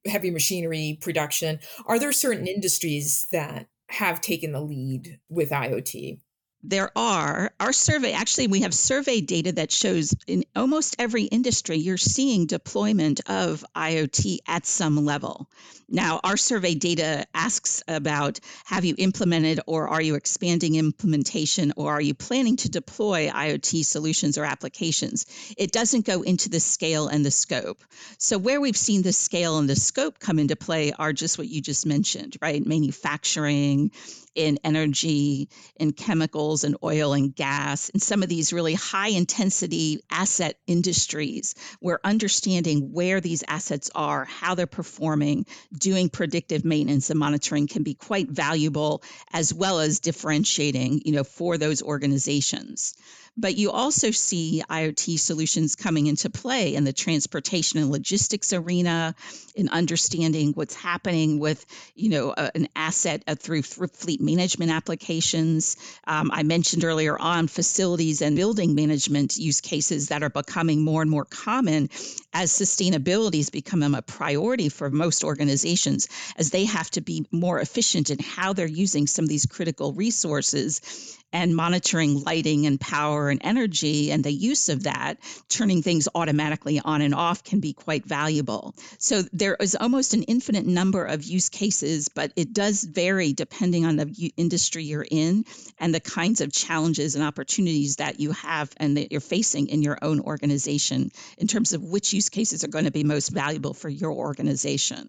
heavy 0.07 0.31
machinery 0.31 0.99
production. 1.01 1.61
Are 1.87 1.99
there 1.99 2.13
certain 2.13 2.47
industries 2.47 3.27
that 3.33 3.67
have 3.89 4.21
taken 4.21 4.53
the 4.53 4.61
lead 4.61 5.19
with 5.29 5.51
IoT? 5.51 6.21
There 6.63 6.91
are 6.97 7.53
our 7.59 7.73
survey 7.73 8.13
actually 8.13 8.47
we 8.47 8.61
have 8.61 8.75
survey 8.75 9.21
data 9.21 9.53
that 9.53 9.73
shows 9.73 10.15
in 10.27 10.45
almost 10.55 10.97
every 10.99 11.25
industry 11.25 11.79
you're 11.79 11.97
seeing 11.97 12.47
deployment 12.47 13.21
of 13.31 13.65
iot 13.75 14.39
at 14.47 14.67
some 14.67 15.05
level. 15.05 15.49
Now 15.89 16.21
our 16.23 16.37
survey 16.37 16.75
data 16.75 17.27
asks 17.35 17.83
about 17.89 18.41
have 18.67 18.85
you 18.85 18.95
implemented 18.99 19.61
or 19.67 19.89
are 19.89 20.03
you 20.03 20.15
expanding 20.15 20.75
implementation 20.77 21.73
or 21.77 21.93
are 21.93 22.01
you 22.01 22.15
planning 22.15 22.57
to 22.59 22.69
deploy 22.69 23.29
iot 23.29 23.85
solutions 23.85 24.37
or 24.37 24.45
applications? 24.45 25.27
It 25.57 25.73
doesn't 25.73 26.05
go 26.05 26.23
into 26.23 26.51
the 26.51 26.61
scale 26.61 27.09
and 27.09 27.25
the 27.25 27.31
scope. 27.31 27.83
So 28.19 28.39
where 28.39 28.61
we've 28.61 28.77
seen 28.77 29.03
the 29.03 29.13
scale 29.13 29.59
and 29.59 29.69
the 29.69 29.77
scope 29.77 30.19
come 30.19 30.39
into 30.39 30.57
play 30.57 30.93
are 30.93 31.13
just 31.13 31.39
what 31.39 31.49
you 31.49 31.61
just 31.61 31.87
mentioned 31.87 32.37
right? 32.43 32.65
Manufacturing 32.65 33.93
in 34.35 34.59
energy 34.65 35.49
in 35.77 35.93
chemicals 35.93 36.65
and 36.65 36.77
oil 36.83 37.13
and 37.13 37.35
gas 37.35 37.91
and 37.91 38.03
some 38.03 38.23
of 38.23 38.29
these 38.29 38.53
really 38.53 38.75
high 38.75 39.09
intensity 39.09 40.01
asset 40.11 40.57
industries 40.67 41.55
where 41.81 42.01
understanding 42.05 42.93
where 42.93 43.21
these 43.21 43.45
assets 43.47 43.91
are, 43.95 44.25
how 44.25 44.55
they're 44.55 44.67
performing, 44.67 45.47
doing 45.77 46.09
predictive 46.09 46.65
maintenance 46.65 47.11
and 47.11 47.19
monitoring 47.19 47.67
can 47.67 47.83
be 47.83 47.95
quite 47.95 48.31
valuable 48.31 49.03
as 49.33 49.53
well 49.53 49.81
as 49.81 50.01
differentiating, 50.01 51.03
you 51.05 51.13
know, 51.13 51.25
for 51.25 51.59
those 51.59 51.83
organizations. 51.83 52.95
But 53.41 53.57
you 53.57 53.71
also 53.71 54.11
see 54.11 54.63
IoT 54.69 55.19
solutions 55.19 55.75
coming 55.75 56.07
into 56.07 56.29
play 56.29 56.75
in 56.75 56.85
the 56.85 56.93
transportation 56.93 57.79
and 57.79 57.91
logistics 57.91 58.53
arena, 58.53 59.15
in 59.55 59.69
understanding 59.69 60.53
what's 60.53 60.75
happening 60.75 61.39
with, 61.39 61.65
you 61.95 62.11
know, 62.11 62.35
a, 62.37 62.51
an 62.55 62.69
asset 62.77 63.23
uh, 63.27 63.35
through 63.35 63.63
fleet 63.63 64.21
management 64.21 64.71
applications. 64.71 65.77
Um, 66.07 66.31
I 66.33 66.43
mentioned 66.43 66.85
earlier 66.85 67.19
on 67.19 67.49
facilities 67.49 68.23
and 68.23 68.37
building 68.37 68.75
management 68.75 69.39
use 69.39 69.61
cases 69.61 70.09
that 70.09 70.23
are 70.23 70.31
becoming 70.31 70.83
more 70.83 71.03
and 71.03 71.11
more 71.11 71.25
common 71.25 71.89
as 72.33 72.53
sustainability 72.53 73.41
is 73.41 73.51
becoming 73.51 73.95
a 73.95 74.03
priority 74.03 74.69
for 74.69 74.91
most 74.91 75.25
organizations 75.25 76.09
as 76.37 76.51
they 76.51 76.65
have 76.65 76.91
to 76.91 77.01
be 77.01 77.27
more 77.33 77.59
efficient 77.61 78.11
in 78.11 78.19
how 78.19 78.53
they're 78.53 78.67
using 78.67 79.07
some 79.07 79.25
of 79.25 79.29
these 79.29 79.47
critical 79.47 79.93
resources 79.93 81.17
and 81.33 81.55
monitoring 81.55 82.23
lighting 82.23 82.67
and 82.67 82.81
power 82.81 83.30
and 83.31 83.41
energy 83.43 84.13
and 84.13 84.23
the 84.23 84.33
use 84.33 84.69
of 84.69 84.85
that, 84.85 85.17
turning 85.49 85.83
things 85.83 86.09
automatically 86.15 86.81
on 86.81 87.03
and 87.03 87.15
off 87.15 87.45
can 87.45 87.61
be 87.61 87.73
quite 87.73 88.05
valuable. 88.05 88.75
So 88.99 89.23
there 89.33 89.57
is 89.61 89.77
almost 89.77 90.15
an 90.15 90.25
infinite 90.25 90.67
number 90.67 91.05
of 91.05 91.25
use 91.25 91.49
cases, 91.49 92.09
but 92.09 92.33
it 92.37 92.53
does 92.53 92.85
vary 92.85 93.33
depending 93.33 93.85
on 93.85 93.97
the 93.97 94.33
industry 94.37 94.85
you're 94.85 95.07
in 95.09 95.45
and 95.79 95.95
the 95.95 96.01
kinds 96.01 96.41
of 96.41 96.53
challenges 96.53 97.15
and 97.15 97.25
opportunities 97.25 97.97
that 97.97 98.21
you 98.21 98.33
have 98.33 98.73
and 98.77 98.97
that 98.97 99.13
you're 99.13 99.21
facing 99.21 99.69
in 99.69 99.83
your 99.83 99.99
own 100.03 100.21
organization 100.21 101.11
in 101.39 101.47
terms 101.47 101.73
of 101.73 101.83
which 101.83 102.13
use 102.13 102.29
cases 102.29 102.65
are 102.65 102.69
going 102.69 102.85
to 102.85 102.91
be 102.91 103.05
most 103.05 103.29
valuable 103.29 103.75
for 103.75 103.89
your 103.89 104.13
organization. 104.13 105.09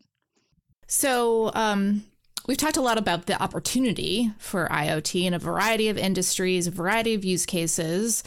So, 0.88 1.52
um, 1.54 2.04
we've 2.48 2.58
talked 2.58 2.78
a 2.78 2.82
lot 2.82 2.98
about 2.98 3.26
the 3.26 3.42
opportunity 3.42 4.32
for 4.38 4.68
IoT 4.70 5.26
in 5.26 5.34
a 5.34 5.40
variety 5.40 5.90
of 5.90 5.98
industries, 5.98 6.68
a 6.68 6.72
variety 6.72 7.14
of 7.14 7.24
use 7.24 7.46
cases. 7.46 8.24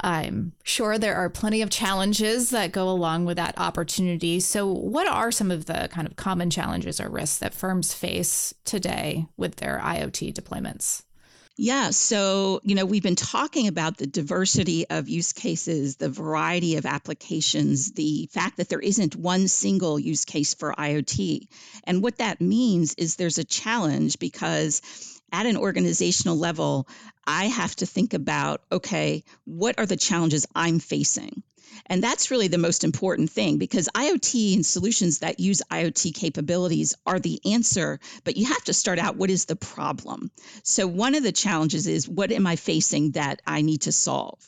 I'm 0.00 0.52
sure 0.62 0.98
there 0.98 1.16
are 1.16 1.30
plenty 1.30 1.62
of 1.62 1.70
challenges 1.70 2.50
that 2.50 2.72
go 2.72 2.88
along 2.88 3.24
with 3.24 3.38
that 3.38 3.58
opportunity. 3.58 4.40
So, 4.40 4.70
what 4.70 5.06
are 5.06 5.32
some 5.32 5.50
of 5.50 5.64
the 5.64 5.88
kind 5.90 6.06
of 6.06 6.16
common 6.16 6.50
challenges 6.50 7.00
or 7.00 7.08
risks 7.08 7.38
that 7.38 7.54
firms 7.54 7.94
face 7.94 8.52
today 8.64 9.26
with 9.38 9.56
their 9.56 9.80
IoT 9.82 10.34
deployments? 10.34 11.05
Yeah. 11.58 11.88
So, 11.90 12.60
you 12.64 12.74
know, 12.74 12.84
we've 12.84 13.02
been 13.02 13.16
talking 13.16 13.66
about 13.66 13.96
the 13.96 14.06
diversity 14.06 14.86
of 14.90 15.08
use 15.08 15.32
cases, 15.32 15.96
the 15.96 16.10
variety 16.10 16.76
of 16.76 16.84
applications, 16.84 17.92
the 17.92 18.28
fact 18.30 18.58
that 18.58 18.68
there 18.68 18.80
isn't 18.80 19.16
one 19.16 19.48
single 19.48 19.98
use 19.98 20.26
case 20.26 20.52
for 20.52 20.74
IoT. 20.74 21.48
And 21.84 22.02
what 22.02 22.18
that 22.18 22.42
means 22.42 22.94
is 22.98 23.16
there's 23.16 23.38
a 23.38 23.44
challenge 23.44 24.18
because 24.18 24.82
at 25.32 25.46
an 25.46 25.56
organizational 25.56 26.36
level, 26.36 26.88
I 27.26 27.46
have 27.46 27.74
to 27.76 27.86
think 27.86 28.12
about 28.12 28.60
okay, 28.70 29.24
what 29.46 29.78
are 29.78 29.86
the 29.86 29.96
challenges 29.96 30.46
I'm 30.54 30.78
facing? 30.78 31.42
And 31.86 32.02
that's 32.02 32.30
really 32.30 32.48
the 32.48 32.58
most 32.58 32.84
important 32.84 33.30
thing 33.30 33.58
because 33.58 33.88
IoT 33.94 34.54
and 34.54 34.64
solutions 34.64 35.18
that 35.18 35.40
use 35.40 35.62
IoT 35.70 36.14
capabilities 36.14 36.94
are 37.06 37.18
the 37.18 37.40
answer, 37.44 38.00
but 38.24 38.36
you 38.36 38.46
have 38.46 38.64
to 38.64 38.72
start 38.72 38.98
out 38.98 39.16
what 39.16 39.30
is 39.30 39.44
the 39.44 39.56
problem? 39.56 40.30
So, 40.62 40.86
one 40.86 41.14
of 41.14 41.22
the 41.22 41.32
challenges 41.32 41.86
is 41.86 42.08
what 42.08 42.32
am 42.32 42.46
I 42.46 42.56
facing 42.56 43.12
that 43.12 43.42
I 43.46 43.62
need 43.62 43.82
to 43.82 43.92
solve? 43.92 44.38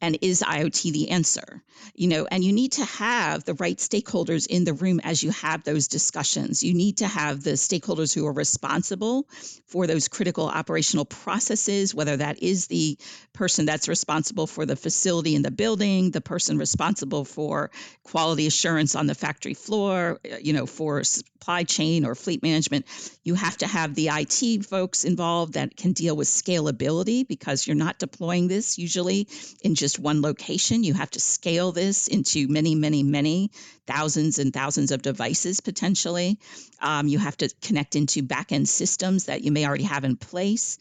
And 0.00 0.18
is 0.22 0.42
IoT 0.42 0.92
the 0.92 1.10
answer? 1.10 1.62
You 1.94 2.08
know, 2.08 2.26
and 2.30 2.42
you 2.42 2.52
need 2.52 2.72
to 2.72 2.84
have 2.84 3.44
the 3.44 3.54
right 3.54 3.76
stakeholders 3.76 4.46
in 4.46 4.64
the 4.64 4.72
room 4.72 5.00
as 5.02 5.22
you 5.22 5.30
have 5.30 5.64
those 5.64 5.88
discussions. 5.88 6.62
You 6.62 6.74
need 6.74 6.98
to 6.98 7.06
have 7.06 7.42
the 7.42 7.52
stakeholders 7.52 8.14
who 8.14 8.26
are 8.26 8.32
responsible 8.32 9.28
for 9.66 9.86
those 9.86 10.08
critical 10.08 10.46
operational 10.46 11.04
processes, 11.04 11.94
whether 11.94 12.16
that 12.16 12.42
is 12.42 12.66
the 12.66 12.98
person 13.32 13.66
that's 13.66 13.88
responsible 13.88 14.46
for 14.46 14.66
the 14.66 14.76
facility 14.76 15.34
in 15.34 15.42
the 15.42 15.50
building, 15.50 16.10
the 16.10 16.20
person 16.20 16.58
responsible 16.58 17.24
for 17.24 17.70
quality 18.02 18.46
assurance 18.46 18.94
on 18.94 19.06
the 19.06 19.14
factory 19.14 19.54
floor, 19.54 20.20
uh, 20.30 20.36
you 20.40 20.52
know, 20.52 20.66
for 20.66 21.02
supply 21.04 21.64
chain 21.64 22.04
or 22.04 22.14
fleet 22.14 22.42
management. 22.42 22.86
You 23.24 23.34
have 23.34 23.56
to 23.58 23.66
have 23.66 23.94
the 23.94 24.08
IT 24.12 24.66
folks 24.66 25.04
involved 25.04 25.54
that 25.54 25.76
can 25.76 25.92
deal 25.92 26.16
with 26.16 26.28
scalability 26.28 27.26
because 27.26 27.66
you're 27.66 27.76
not 27.76 27.98
deploying 27.98 28.48
this 28.48 28.78
usually 28.78 29.28
in 29.62 29.74
just 29.74 29.89
one 29.98 30.22
location. 30.22 30.84
You 30.84 30.94
have 30.94 31.10
to 31.12 31.20
scale 31.20 31.72
this 31.72 32.08
into 32.08 32.48
many, 32.48 32.74
many, 32.74 33.02
many 33.02 33.50
thousands 33.86 34.38
and 34.38 34.52
thousands 34.52 34.90
of 34.90 35.02
devices 35.02 35.60
potentially. 35.60 36.38
Um, 36.80 37.08
you 37.08 37.18
have 37.18 37.36
to 37.38 37.48
connect 37.62 37.96
into 37.96 38.22
backend 38.22 38.68
systems 38.68 39.26
that 39.26 39.42
you 39.42 39.52
may 39.52 39.66
already 39.66 39.84
have 39.84 40.04
in 40.04 40.16
place. 40.16 40.78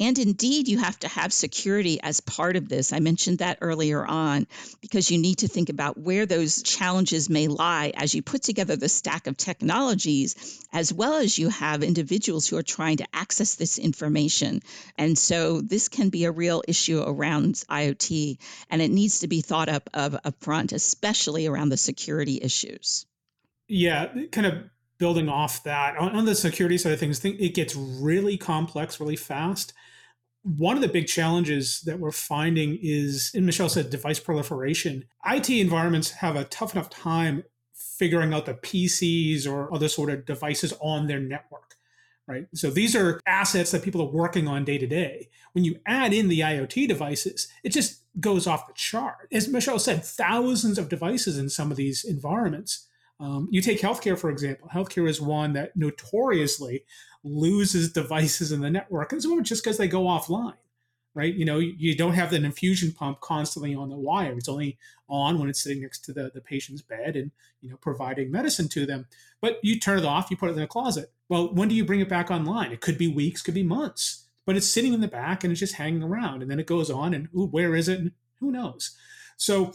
And 0.00 0.18
indeed, 0.18 0.66
you 0.66 0.78
have 0.78 0.98
to 1.00 1.08
have 1.08 1.30
security 1.30 2.00
as 2.02 2.20
part 2.20 2.56
of 2.56 2.70
this. 2.70 2.94
I 2.94 3.00
mentioned 3.00 3.38
that 3.38 3.58
earlier 3.60 4.04
on 4.04 4.46
because 4.80 5.10
you 5.10 5.18
need 5.18 5.38
to 5.38 5.48
think 5.48 5.68
about 5.68 5.98
where 5.98 6.24
those 6.24 6.62
challenges 6.62 7.28
may 7.28 7.48
lie 7.48 7.92
as 7.94 8.14
you 8.14 8.22
put 8.22 8.42
together 8.42 8.76
the 8.76 8.88
stack 8.88 9.26
of 9.26 9.36
technologies, 9.36 10.64
as 10.72 10.90
well 10.90 11.16
as 11.16 11.38
you 11.38 11.50
have 11.50 11.82
individuals 11.82 12.48
who 12.48 12.56
are 12.56 12.62
trying 12.62 12.96
to 12.96 13.06
access 13.12 13.56
this 13.56 13.78
information. 13.78 14.62
And 14.96 15.18
so 15.18 15.60
this 15.60 15.90
can 15.90 16.08
be 16.08 16.24
a 16.24 16.32
real 16.32 16.62
issue 16.66 17.02
around 17.06 17.56
IoT, 17.68 18.38
and 18.70 18.80
it 18.80 18.90
needs 18.90 19.20
to 19.20 19.28
be 19.28 19.42
thought 19.42 19.68
up 19.68 19.90
of 19.92 20.16
upfront, 20.24 20.72
especially 20.72 21.46
around 21.46 21.68
the 21.68 21.76
security 21.76 22.38
issues. 22.40 23.04
Yeah, 23.68 24.06
kind 24.32 24.46
of 24.46 24.54
building 24.96 25.28
off 25.28 25.62
that 25.64 25.98
on, 25.98 26.16
on 26.16 26.24
the 26.24 26.34
security 26.34 26.78
side 26.78 26.92
of 26.92 27.00
things, 27.00 27.22
it 27.22 27.54
gets 27.54 27.76
really 27.76 28.38
complex 28.38 28.98
really 28.98 29.16
fast 29.16 29.74
one 30.42 30.76
of 30.76 30.82
the 30.82 30.88
big 30.88 31.06
challenges 31.06 31.82
that 31.82 31.98
we're 31.98 32.10
finding 32.10 32.78
is, 32.80 33.30
and 33.34 33.44
Michele 33.44 33.68
said, 33.68 33.90
device 33.90 34.18
proliferation. 34.18 35.04
IT 35.26 35.50
environments 35.50 36.10
have 36.10 36.36
a 36.36 36.44
tough 36.44 36.74
enough 36.74 36.88
time 36.88 37.44
figuring 37.74 38.32
out 38.32 38.46
the 38.46 38.54
PCs 38.54 39.46
or 39.46 39.72
other 39.74 39.88
sort 39.88 40.10
of 40.10 40.24
devices 40.24 40.72
on 40.80 41.06
their 41.06 41.20
network, 41.20 41.74
right? 42.26 42.46
So 42.54 42.70
these 42.70 42.96
are 42.96 43.20
assets 43.26 43.70
that 43.72 43.82
people 43.82 44.00
are 44.00 44.10
working 44.10 44.48
on 44.48 44.64
day 44.64 44.78
to 44.78 44.86
day. 44.86 45.28
When 45.52 45.64
you 45.64 45.78
add 45.84 46.14
in 46.14 46.28
the 46.28 46.40
IoT 46.40 46.88
devices, 46.88 47.48
it 47.62 47.70
just 47.70 48.00
goes 48.18 48.46
off 48.46 48.66
the 48.66 48.72
chart. 48.74 49.28
As 49.32 49.48
Michele 49.48 49.78
said, 49.78 50.04
thousands 50.04 50.78
of 50.78 50.88
devices 50.88 51.36
in 51.36 51.50
some 51.50 51.70
of 51.70 51.76
these 51.76 52.04
environments. 52.04 52.86
Um, 53.20 53.48
you 53.50 53.60
take 53.60 53.80
healthcare, 53.80 54.18
for 54.18 54.30
example. 54.30 54.70
Healthcare 54.72 55.06
is 55.06 55.20
one 55.20 55.52
that 55.52 55.76
notoriously 55.76 56.84
loses 57.22 57.92
devices 57.92 58.52
in 58.52 58.60
the 58.60 58.70
network, 58.70 59.12
and 59.12 59.22
some 59.22 59.32
of 59.32 59.38
it 59.38 59.42
just 59.42 59.62
because 59.62 59.78
they 59.78 59.88
go 59.88 60.04
offline, 60.04 60.54
right? 61.14 61.34
You 61.34 61.44
know, 61.44 61.58
you 61.58 61.96
don't 61.96 62.14
have 62.14 62.32
an 62.32 62.44
infusion 62.44 62.92
pump 62.92 63.20
constantly 63.20 63.74
on 63.74 63.90
the 63.90 63.96
wire. 63.96 64.36
It's 64.36 64.48
only 64.48 64.78
on 65.08 65.38
when 65.38 65.50
it's 65.50 65.62
sitting 65.62 65.82
next 65.82 66.04
to 66.06 66.12
the, 66.12 66.30
the 66.32 66.40
patient's 66.40 66.82
bed 66.82 67.16
and, 67.16 67.30
you 67.60 67.68
know, 67.68 67.76
providing 67.76 68.30
medicine 68.30 68.68
to 68.68 68.86
them. 68.86 69.06
But 69.40 69.58
you 69.62 69.78
turn 69.78 69.98
it 69.98 70.04
off, 70.04 70.30
you 70.30 70.36
put 70.36 70.50
it 70.50 70.56
in 70.56 70.62
a 70.62 70.68
closet. 70.68 71.12
Well, 71.28 71.52
when 71.52 71.68
do 71.68 71.74
you 71.74 71.84
bring 71.84 72.00
it 72.00 72.08
back 72.08 72.30
online? 72.30 72.72
It 72.72 72.80
could 72.80 72.96
be 72.96 73.08
weeks, 73.08 73.42
could 73.42 73.54
be 73.54 73.62
months, 73.62 74.26
but 74.46 74.56
it's 74.56 74.70
sitting 74.70 74.94
in 74.94 75.00
the 75.00 75.08
back 75.08 75.44
and 75.44 75.50
it's 75.50 75.60
just 75.60 75.74
hanging 75.74 76.02
around. 76.02 76.42
And 76.42 76.50
then 76.50 76.60
it 76.60 76.66
goes 76.66 76.90
on 76.90 77.12
and 77.12 77.28
ooh, 77.34 77.46
where 77.46 77.74
is 77.74 77.88
it? 77.88 77.98
And 77.98 78.12
who 78.38 78.50
knows? 78.50 78.96
So 79.36 79.72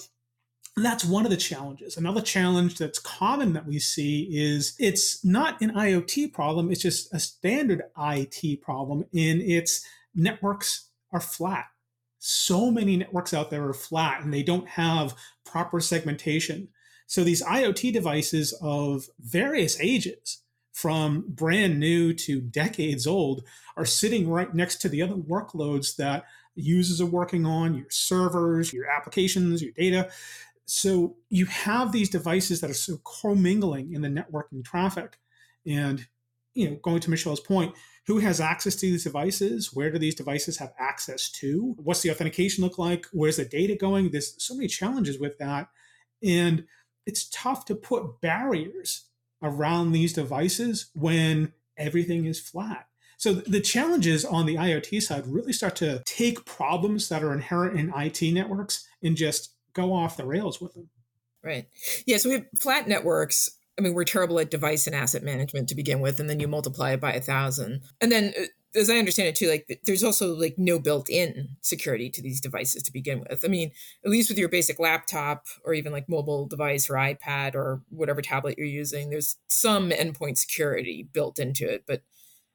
and 0.76 0.86
that's 0.86 1.06
one 1.06 1.24
of 1.24 1.32
the 1.32 1.38
challenges. 1.38 1.96
Another 1.96 2.22
challenge 2.22 2.78
that's 2.78 3.00
common 3.00 3.54
that 3.54 3.66
we 3.66 3.80
see 3.80 4.28
is 4.32 4.76
it's 4.78 5.24
not 5.24 5.62
an 5.62 5.72
IoT 5.72 6.34
problem, 6.34 6.70
it's 6.70 6.82
just 6.82 7.14
a 7.14 7.20
standard 7.20 7.84
IT 7.98 8.62
problem 8.62 9.06
in 9.14 9.40
its 9.42 9.86
networks 10.14 10.90
are 11.14 11.22
flat. 11.22 11.66
So 12.20 12.72
many 12.72 12.98
networks 12.98 13.34
out 13.34 13.52
there 13.52 13.66
are 13.68 13.74
flat 13.74 14.22
and 14.22 14.34
they 14.34 14.44
don't 14.44 14.68
have 14.68 15.16
proper 15.46 15.80
segmentation. 15.80 16.68
So 17.08 17.24
these 17.24 17.44
IoT 17.44 17.94
devices 17.94 18.54
of 18.62 19.08
various 19.20 19.80
ages, 19.80 20.42
from 20.74 21.24
brand 21.30 21.80
new 21.80 22.14
to 22.14 22.42
decades 22.42 23.08
old, 23.08 23.46
are 23.78 23.86
sitting 23.86 24.28
right 24.30 24.54
next 24.54 24.82
to 24.82 24.90
the 24.90 25.02
other 25.02 25.14
workloads 25.14 25.96
that 25.96 26.26
users 26.56 27.00
are 27.00 27.06
working 27.06 27.46
on, 27.46 27.76
your 27.76 27.90
servers, 27.90 28.74
your 28.74 28.86
applications, 28.90 29.62
your 29.62 29.72
data 29.72 30.10
so 30.66 31.16
you 31.30 31.46
have 31.46 31.92
these 31.92 32.10
devices 32.10 32.62
that 32.62 32.70
are 32.70 32.74
so 32.74 32.98
commingling 33.22 33.94
in 33.94 34.02
the 34.02 34.08
networking 34.10 34.64
traffic 34.64 35.18
and 35.66 36.08
you 36.54 36.70
know 36.70 36.76
going 36.78 37.00
to 37.02 37.10
Michele's 37.10 37.40
point 37.40 37.76
who 38.08 38.20
has 38.20 38.40
access 38.40 38.76
to 38.76 38.82
these 38.82 39.04
devices? 39.04 39.74
Where 39.74 39.92
do 39.92 39.98
these 39.98 40.16
devices 40.16 40.58
have 40.58 40.74
access 40.80 41.30
to? 41.32 41.76
What's 41.78 42.02
the 42.02 42.12
authentication 42.12 42.64
look 42.64 42.78
like? 42.78 43.08
Where's 43.12 43.38
the 43.38 43.46
data 43.46 43.76
going? 43.76 44.12
There's 44.12 44.36
so 44.38 44.54
many 44.56 44.68
challenges 44.68 45.20
with 45.20 45.38
that. 45.40 45.70
And 46.24 46.66
it's 47.06 47.28
tough 47.30 47.66
to 47.66 47.76
put 47.76 48.22
barriers 48.22 49.06
around 49.42 49.92
these 49.92 50.14
devices 50.14 50.92
when 50.94 51.54
everything 51.78 52.26
is 52.26 52.40
flat. 52.40 52.88
So 53.18 53.34
the 53.34 53.62
challenges 53.62 54.24
on 54.24 54.46
the 54.46 54.56
IoT 54.56 55.02
side 55.02 55.26
really 55.26 55.54
start 55.54 55.76
to 55.78 56.04
take 56.06 56.46
problems 56.46 57.10
that 57.10 57.24
are 57.24 57.34
inherent 57.34 57.80
in 57.80 57.94
IT 57.96 58.22
networks 58.34 58.88
and 59.02 59.16
just 59.16 59.55
go 59.76 59.94
off 59.94 60.18
the 60.18 60.26
rails 60.26 60.60
with 60.60 60.74
them. 60.74 60.90
Right. 61.44 61.68
Yeah. 62.08 62.18
So 62.18 62.30
we 62.30 62.36
have 62.36 62.46
flat 62.60 62.88
networks. 62.88 63.52
I 63.78 63.82
mean, 63.82 63.94
we're 63.94 64.06
terrible 64.06 64.40
at 64.40 64.50
device 64.50 64.88
and 64.88 64.96
asset 64.96 65.22
management 65.22 65.70
to 65.70 65.76
begin 65.76 66.00
with, 66.00 66.20
and 66.20 66.30
then 66.30 66.40
you 66.40 66.48
multiply 66.48 66.94
it 66.94 67.02
by 67.02 67.14
a 67.14 67.22
thousand. 67.22 67.82
And 68.02 68.12
then, 68.12 68.34
uh, 68.40 68.46
as 68.74 68.90
I 68.90 68.98
understand 68.98 69.30
it 69.30 69.36
too, 69.36 69.50
like 69.50 69.82
there's 69.86 70.04
also 70.04 70.34
like 70.36 70.56
no 70.58 70.80
built-in 70.80 71.50
security 71.62 72.10
to 72.10 72.22
these 72.22 72.42
devices 72.42 72.84
to 72.84 72.92
begin 72.92 73.24
with. 73.30 73.46
I 73.46 73.48
mean, 73.48 73.72
at 74.04 74.12
least 74.12 74.30
with 74.30 74.38
your 74.38 74.50
basic 74.50 74.80
laptop 74.80 75.46
or 75.64 75.74
even 75.74 75.94
like 75.94 76.10
mobile 76.10 76.48
device 76.48 76.90
or 76.90 76.94
iPad 76.96 77.56
or 77.56 77.82
whatever 77.90 78.22
tablet 78.22 78.58
you're 78.58 78.68
using, 78.68 79.10
there's 79.10 79.38
some 79.48 79.92
endpoint 79.92 80.38
security 80.38 81.08
built 81.14 81.38
into 81.38 81.70
it, 81.70 81.84
but 81.86 82.02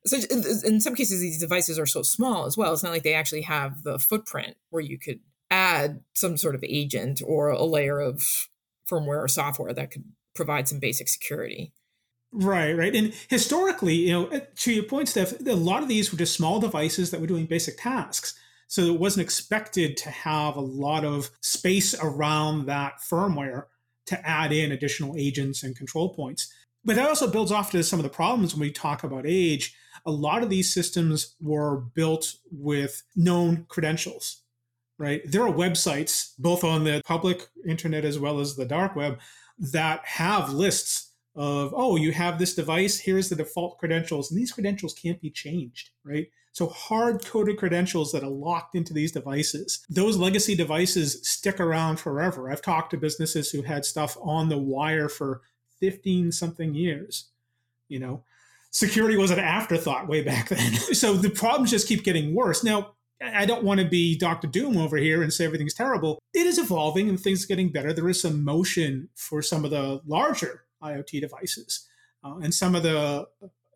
so 0.06 0.16
in 0.64 0.80
some 0.80 0.94
cases 0.94 1.20
these 1.20 1.38
devices 1.38 1.78
are 1.78 1.86
so 1.86 2.00
small 2.00 2.46
as 2.46 2.56
well 2.56 2.72
it's 2.72 2.82
not 2.82 2.92
like 2.92 3.02
they 3.02 3.12
actually 3.12 3.42
have 3.42 3.82
the 3.82 3.98
footprint 3.98 4.56
where 4.70 4.82
you 4.82 4.98
could 4.98 5.20
add 5.50 6.02
some 6.14 6.36
sort 6.36 6.54
of 6.54 6.64
agent 6.64 7.20
or 7.26 7.48
a 7.48 7.64
layer 7.64 8.00
of 8.00 8.22
firmware 8.90 9.22
or 9.22 9.28
software 9.28 9.72
that 9.72 9.90
could 9.90 10.04
provide 10.34 10.68
some 10.68 10.78
basic 10.78 11.08
security. 11.08 11.72
Right 12.32 12.72
right. 12.72 12.94
And 12.94 13.12
historically 13.28 13.94
you 13.94 14.12
know 14.12 14.28
eh, 14.28 14.40
to 14.56 14.72
your 14.72 14.84
point 14.84 15.08
steph 15.08 15.40
a 15.40 15.54
lot 15.54 15.82
of 15.82 15.88
these 15.88 16.12
were 16.12 16.18
just 16.18 16.36
small 16.36 16.60
devices 16.60 17.10
that 17.10 17.20
were 17.20 17.26
doing 17.26 17.46
basic 17.46 17.78
tasks. 17.78 18.38
So 18.68 18.82
it 18.82 19.00
wasn't 19.00 19.24
expected 19.24 19.96
to 19.96 20.10
have 20.10 20.54
a 20.54 20.60
lot 20.60 21.04
of 21.04 21.30
space 21.40 21.92
around 22.00 22.66
that 22.66 23.00
firmware 23.00 23.64
to 24.06 24.28
add 24.28 24.52
in 24.52 24.70
additional 24.70 25.16
agents 25.16 25.64
and 25.64 25.76
control 25.76 26.14
points. 26.14 26.52
But 26.84 26.96
that 26.96 27.08
also 27.08 27.30
builds 27.30 27.52
off 27.52 27.72
to 27.72 27.82
some 27.82 27.98
of 27.98 28.04
the 28.04 28.10
problems 28.10 28.54
when 28.54 28.60
we 28.60 28.70
talk 28.70 29.02
about 29.02 29.24
age. 29.26 29.74
A 30.06 30.10
lot 30.10 30.42
of 30.42 30.50
these 30.50 30.72
systems 30.72 31.34
were 31.40 31.80
built 31.80 32.36
with 32.50 33.02
known 33.16 33.66
credentials, 33.68 34.42
right? 35.00 35.22
There 35.24 35.42
are 35.46 35.52
websites, 35.52 36.34
both 36.38 36.62
on 36.62 36.84
the 36.84 37.00
public 37.06 37.48
internet 37.66 38.04
as 38.04 38.18
well 38.18 38.38
as 38.38 38.54
the 38.54 38.66
dark 38.66 38.94
web, 38.94 39.18
that 39.58 40.04
have 40.04 40.52
lists 40.52 41.12
of, 41.34 41.72
oh, 41.74 41.96
you 41.96 42.12
have 42.12 42.38
this 42.38 42.54
device, 42.54 42.98
here's 42.98 43.30
the 43.30 43.34
default 43.34 43.78
credentials, 43.78 44.30
and 44.30 44.38
these 44.38 44.52
credentials 44.52 44.92
can't 44.92 45.18
be 45.18 45.30
changed, 45.30 45.88
right? 46.04 46.28
So 46.52 46.66
hard 46.66 47.24
coded 47.24 47.56
credentials 47.56 48.12
that 48.12 48.22
are 48.22 48.28
locked 48.28 48.74
into 48.74 48.92
these 48.92 49.10
devices. 49.10 49.86
Those 49.88 50.18
legacy 50.18 50.54
devices 50.54 51.26
stick 51.26 51.60
around 51.60 51.98
forever. 51.98 52.50
I've 52.50 52.60
talked 52.60 52.90
to 52.90 52.98
businesses 52.98 53.50
who 53.50 53.62
had 53.62 53.86
stuff 53.86 54.18
on 54.20 54.50
the 54.50 54.58
wire 54.58 55.08
for 55.08 55.40
15 55.78 56.30
something 56.30 56.74
years, 56.74 57.30
you 57.88 58.00
know, 58.00 58.22
security 58.70 59.16
was 59.16 59.30
an 59.30 59.38
afterthought 59.38 60.08
way 60.08 60.22
back 60.22 60.50
then. 60.50 60.72
so 60.92 61.14
the 61.14 61.30
problems 61.30 61.70
just 61.70 61.88
keep 61.88 62.04
getting 62.04 62.34
worse. 62.34 62.62
Now, 62.62 62.96
I 63.22 63.44
don't 63.44 63.64
want 63.64 63.80
to 63.80 63.86
be 63.86 64.16
Dr. 64.16 64.46
Doom 64.46 64.76
over 64.76 64.96
here 64.96 65.22
and 65.22 65.32
say 65.32 65.44
everything's 65.44 65.74
terrible. 65.74 66.18
It 66.32 66.46
is 66.46 66.58
evolving 66.58 67.08
and 67.08 67.20
things 67.20 67.44
are 67.44 67.48
getting 67.48 67.70
better. 67.70 67.92
There 67.92 68.08
is 68.08 68.20
some 68.20 68.44
motion 68.44 69.10
for 69.14 69.42
some 69.42 69.64
of 69.64 69.70
the 69.70 70.00
larger 70.06 70.64
IoT 70.82 71.20
devices. 71.20 71.86
Uh, 72.24 72.38
and 72.38 72.54
some 72.54 72.74
of 72.74 72.82
the 72.82 73.26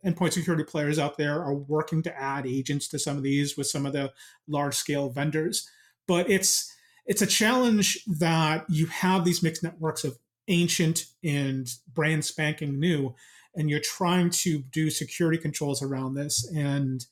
endpoint 0.05 0.33
security 0.33 0.65
players 0.65 0.99
out 0.99 1.19
there 1.19 1.43
are 1.43 1.55
working 1.55 2.03
to 2.03 2.21
add 2.21 2.47
agents 2.47 2.89
to 2.89 2.99
some 2.99 3.17
of 3.17 3.23
these 3.23 3.57
with 3.57 3.67
some 3.67 3.87
of 3.87 3.93
the 3.93 4.13
large 4.49 4.75
scale 4.75 5.11
vendors. 5.11 5.69
But 6.07 6.31
it's 6.31 6.71
it's 7.07 7.23
a 7.23 7.27
challenge 7.27 8.03
that 8.07 8.65
you 8.71 8.87
have 8.87 9.25
these 9.25 9.43
mixed 9.43 9.63
networks 9.63 10.05
of 10.05 10.19
ancient 10.49 11.07
and 11.23 11.71
brand 11.93 12.25
spanking 12.25 12.79
new 12.79 13.15
and 13.55 13.71
you're 13.71 13.81
trying 13.81 14.31
to 14.31 14.59
do 14.59 14.91
security 14.91 15.39
controls 15.39 15.83
around 15.83 16.15
this. 16.15 16.49
And 16.55 17.05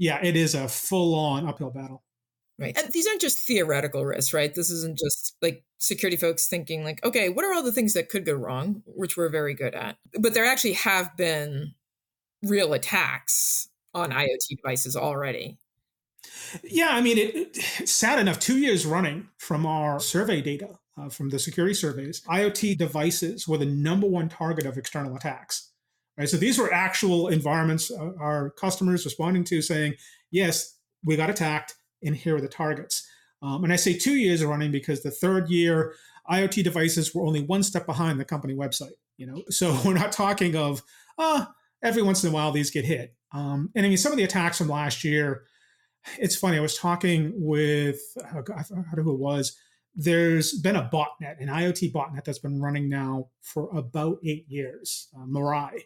yeah, 0.00 0.18
it 0.22 0.34
is 0.34 0.54
a 0.54 0.66
full 0.66 1.14
on 1.14 1.46
uphill 1.46 1.70
battle. 1.70 2.02
Right. 2.58 2.76
And 2.76 2.90
these 2.90 3.06
aren't 3.06 3.20
just 3.20 3.46
theoretical 3.46 4.04
risks, 4.04 4.32
right? 4.32 4.52
This 4.52 4.70
isn't 4.70 4.98
just 4.98 5.36
like 5.42 5.62
security 5.78 6.16
folks 6.16 6.48
thinking, 6.48 6.84
like, 6.84 7.04
okay, 7.04 7.28
what 7.28 7.44
are 7.44 7.52
all 7.52 7.62
the 7.62 7.70
things 7.70 7.92
that 7.92 8.08
could 8.08 8.24
go 8.24 8.32
wrong, 8.32 8.82
which 8.86 9.18
we're 9.18 9.28
very 9.28 9.54
good 9.54 9.74
at? 9.74 9.98
But 10.18 10.32
there 10.32 10.46
actually 10.46 10.72
have 10.72 11.14
been 11.18 11.74
real 12.42 12.72
attacks 12.72 13.68
on 13.92 14.10
IoT 14.10 14.56
devices 14.56 14.96
already. 14.96 15.58
Yeah, 16.64 16.90
I 16.90 17.02
mean, 17.02 17.18
it, 17.18 17.34
it's 17.34 17.92
sad 17.92 18.18
enough, 18.18 18.40
two 18.40 18.56
years 18.56 18.86
running 18.86 19.28
from 19.36 19.66
our 19.66 20.00
survey 20.00 20.40
data, 20.40 20.78
uh, 20.98 21.10
from 21.10 21.28
the 21.28 21.38
security 21.38 21.74
surveys, 21.74 22.22
IoT 22.22 22.78
devices 22.78 23.46
were 23.46 23.58
the 23.58 23.66
number 23.66 24.06
one 24.06 24.30
target 24.30 24.66
of 24.66 24.78
external 24.78 25.14
attacks. 25.14 25.69
Right, 26.20 26.28
so 26.28 26.36
these 26.36 26.58
were 26.58 26.70
actual 26.70 27.28
environments 27.28 27.90
uh, 27.90 28.10
our 28.20 28.50
customers 28.50 29.06
responding 29.06 29.42
to, 29.44 29.62
saying, 29.62 29.94
"Yes, 30.30 30.76
we 31.02 31.16
got 31.16 31.30
attacked, 31.30 31.76
and 32.02 32.14
here 32.14 32.36
are 32.36 32.42
the 32.42 32.46
targets." 32.46 33.08
Um, 33.40 33.64
and 33.64 33.72
I 33.72 33.76
say 33.76 33.96
two 33.96 34.16
years 34.16 34.44
running 34.44 34.70
because 34.70 35.02
the 35.02 35.10
third 35.10 35.48
year, 35.48 35.94
IoT 36.30 36.62
devices 36.62 37.14
were 37.14 37.24
only 37.24 37.40
one 37.40 37.62
step 37.62 37.86
behind 37.86 38.20
the 38.20 38.26
company 38.26 38.54
website. 38.54 38.98
You 39.16 39.28
know, 39.28 39.44
so 39.48 39.80
we're 39.84 39.94
not 39.94 40.12
talking 40.12 40.56
of, 40.56 40.82
ah, 41.16 41.54
every 41.82 42.02
once 42.02 42.22
in 42.22 42.28
a 42.28 42.34
while 42.34 42.52
these 42.52 42.70
get 42.70 42.84
hit. 42.84 43.14
Um, 43.32 43.70
and 43.74 43.86
I 43.86 43.88
mean, 43.88 43.96
some 43.96 44.12
of 44.12 44.18
the 44.18 44.24
attacks 44.24 44.58
from 44.58 44.68
last 44.68 45.02
year. 45.02 45.44
It's 46.18 46.36
funny. 46.36 46.58
I 46.58 46.60
was 46.60 46.76
talking 46.76 47.32
with 47.34 47.98
I 48.30 48.42
don't 48.42 48.76
know 48.76 49.02
who 49.04 49.14
it 49.14 49.20
was 49.20 49.56
there's 49.94 50.58
been 50.60 50.76
a 50.76 50.88
botnet, 50.92 51.40
an 51.40 51.48
IoT 51.48 51.92
botnet 51.92 52.24
that's 52.24 52.38
been 52.38 52.60
running 52.60 52.88
now 52.88 53.26
for 53.42 53.68
about 53.76 54.18
eight 54.24 54.46
years, 54.48 55.08
uh, 55.16 55.26
Mirai, 55.26 55.80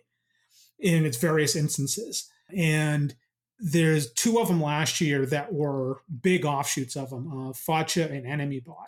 in 0.78 1.04
its 1.04 1.16
various 1.16 1.56
instances. 1.56 2.30
And 2.56 3.14
there's 3.58 4.12
two 4.12 4.38
of 4.38 4.48
them 4.48 4.62
last 4.62 5.00
year 5.00 5.26
that 5.26 5.52
were 5.52 6.02
big 6.22 6.44
offshoots 6.44 6.96
of 6.96 7.10
them, 7.10 7.28
uh, 7.28 7.52
Fodcha 7.52 8.10
and 8.10 8.26
EnemyBot. 8.26 8.86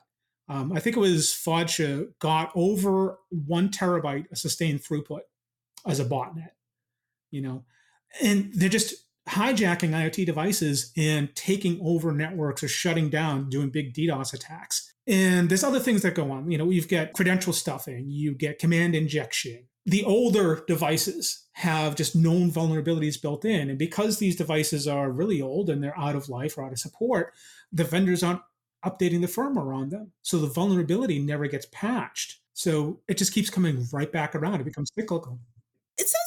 Um, 0.49 0.73
I 0.73 0.81
think 0.81 0.97
it 0.97 1.01
was 1.01 1.29
Fodcha 1.29 2.09
got 2.19 2.53
over 2.55 3.19
one 3.31 3.69
terabyte 3.69 4.31
of 4.31 4.39
sustained 4.39 4.81
throughput 4.81 5.21
as 5.87 5.99
a 5.99 6.05
botnet, 6.05 6.51
you 7.31 7.43
know, 7.43 7.65
and 8.23 8.53
they're 8.55 8.69
just 8.69 8.95
hijacking 9.29 9.91
IoT 9.91 10.25
devices 10.25 10.93
and 10.97 11.35
taking 11.35 11.81
over 11.83 12.13
networks 12.13 12.63
or 12.63 12.69
shutting 12.69 13.11
down, 13.11 13.51
doing 13.51 13.71
big 13.71 13.93
DDoS 13.93 14.35
attacks. 14.35 14.93
And 15.07 15.49
there's 15.49 15.65
other 15.65 15.79
things 15.79 16.03
that 16.03 16.15
go 16.15 16.31
on. 16.31 16.51
You 16.51 16.59
know, 16.59 16.71
you've 16.71 16.89
got 16.89 17.13
credential 17.13 17.53
stuffing, 17.53 18.11
you 18.11 18.35
get 18.35 18.59
command 18.59 18.95
injection. 18.95 19.67
The 19.85 20.03
older 20.05 20.65
devices 20.67 21.45
have 21.53 21.95
just 21.95 22.17
known 22.17 22.51
vulnerabilities 22.51 23.23
built 23.23 23.45
in. 23.45 23.71
And 23.71 23.79
because 23.79 24.19
these 24.19 24.35
devices 24.35 24.89
are 24.89 25.11
really 25.11 25.41
old 25.41 25.71
and 25.71 25.83
they're 25.83 25.99
out 25.99 26.17
of 26.17 26.29
life 26.29 26.59
or 26.59 26.65
out 26.65 26.73
of 26.73 26.79
support, 26.79 27.33
the 27.73 27.85
vendors 27.85 28.25
aren't 28.25 28.43
updating 28.85 29.21
the 29.21 29.29
firmware 29.29 29.75
on 29.75 29.91
them. 29.91 30.11
So 30.23 30.39
the 30.39 30.49
vulnerability 30.49 31.21
never 31.21 31.47
gets 31.47 31.67
patched. 31.71 32.41
So 32.53 33.01
it 33.07 33.17
just 33.17 33.33
keeps 33.33 33.49
coming 33.49 33.87
right 33.93 34.11
back 34.11 34.35
around. 34.35 34.61
It 34.61 34.65
becomes 34.65 34.91
cyclical 34.95 35.39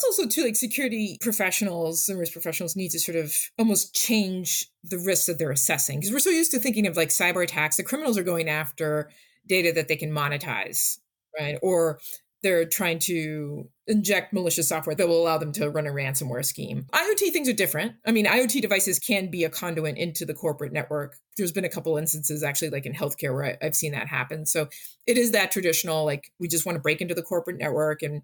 also 0.10 0.28
too 0.28 0.43
like 0.43 0.56
security 0.56 1.17
professionals 1.22 2.10
and 2.10 2.19
risk 2.19 2.34
professionals 2.34 2.76
need 2.76 2.89
to 2.89 3.00
sort 3.00 3.15
of 3.15 3.34
almost 3.60 3.93
change 3.93 4.67
the 4.84 4.98
risks 4.98 5.28
that 5.28 5.38
they're 5.38 5.52
assessing 5.52 6.00
because 6.00 6.12
we're 6.12 6.19
so 6.19 6.32
used 6.32 6.52
to 6.52 6.60
thinking 6.60 6.88
of 6.88 6.98
like 6.98 7.10
cyber 7.10 7.43
attacks 7.43 7.78
the 7.78 7.84
criminals 7.84 8.17
are 8.17 8.24
going 8.24 8.50
after 8.50 9.10
data 9.48 9.72
that 9.72 9.88
they 9.88 9.95
can 9.95 10.12
monetize 10.12 10.98
right 11.39 11.60
or 11.62 12.00
they're 12.41 12.65
trying 12.65 13.00
to 13.00 13.69
inject 13.88 14.34
malicious 14.34 14.69
software 14.69 14.95
that 14.95 15.08
will 15.08 15.22
allow 15.22 15.38
them 15.38 15.52
to 15.52 15.69
run 15.69 15.88
a 15.88 15.91
ransomware 15.91 16.45
scheme. 16.45 16.86
IoT 16.93 17.32
things 17.32 17.50
are 17.50 17.54
different. 17.54 17.93
I 18.06 18.12
mean, 18.12 18.26
IoT 18.26 18.62
devices 18.62 18.98
can 18.98 19.30
be 19.30 19.43
a 19.43 19.50
conduit 19.50 19.98
into 19.98 20.26
the 20.26 20.34
corporate 20.34 20.72
network. 20.72 21.17
There's 21.38 21.52
been 21.52 21.65
a 21.65 21.69
couple 21.69 21.98
instances 21.98 22.43
actually, 22.43 22.69
like 22.69 22.86
in 22.86 22.93
healthcare, 22.93 23.34
where 23.34 23.45
I, 23.45 23.58
have 23.62 23.76
seen 23.76 23.91
that 23.91 24.08
happen. 24.08 24.45
So 24.45 24.69
it 25.06 25.17
is 25.17 25.32
that 25.32 25.52
traditional, 25.52 26.06
like 26.06 26.32
we 26.39 26.48
just 26.48 26.65
want 26.65 26.78
to 26.78 26.82
break 26.82 27.02
into 27.02 27.15
the 27.15 27.24
corporate 27.24 27.58
network 27.58 28.02
and 28.04 28.22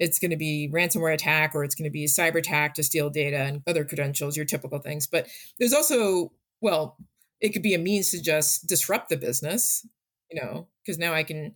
it's 0.00 0.18
going 0.18 0.30
to 0.30 0.36
be 0.36 0.68
ransomware 0.72 1.14
attack 1.14 1.54
or 1.54 1.62
it's 1.62 1.74
going 1.74 1.84
to 1.84 1.90
be 1.90 2.06
cyber 2.06 2.36
attack 2.36 2.74
to 2.74 2.82
steal 2.82 3.10
data 3.10 3.36
and 3.36 3.62
other 3.66 3.84
credentials, 3.84 4.36
your 4.36 4.46
typical 4.46 4.78
things. 4.78 5.06
But 5.06 5.28
there's 5.58 5.74
also, 5.74 6.32
well, 6.60 6.96
it 7.40 7.50
could 7.50 7.62
be 7.62 7.74
a 7.74 7.78
means 7.78 8.10
to 8.10 8.22
just 8.22 8.66
disrupt 8.66 9.10
the 9.10 9.16
business, 9.18 9.86
you 10.32 10.40
know, 10.40 10.66
because 10.82 10.98
now 10.98 11.12
I 11.12 11.22
can 11.22 11.54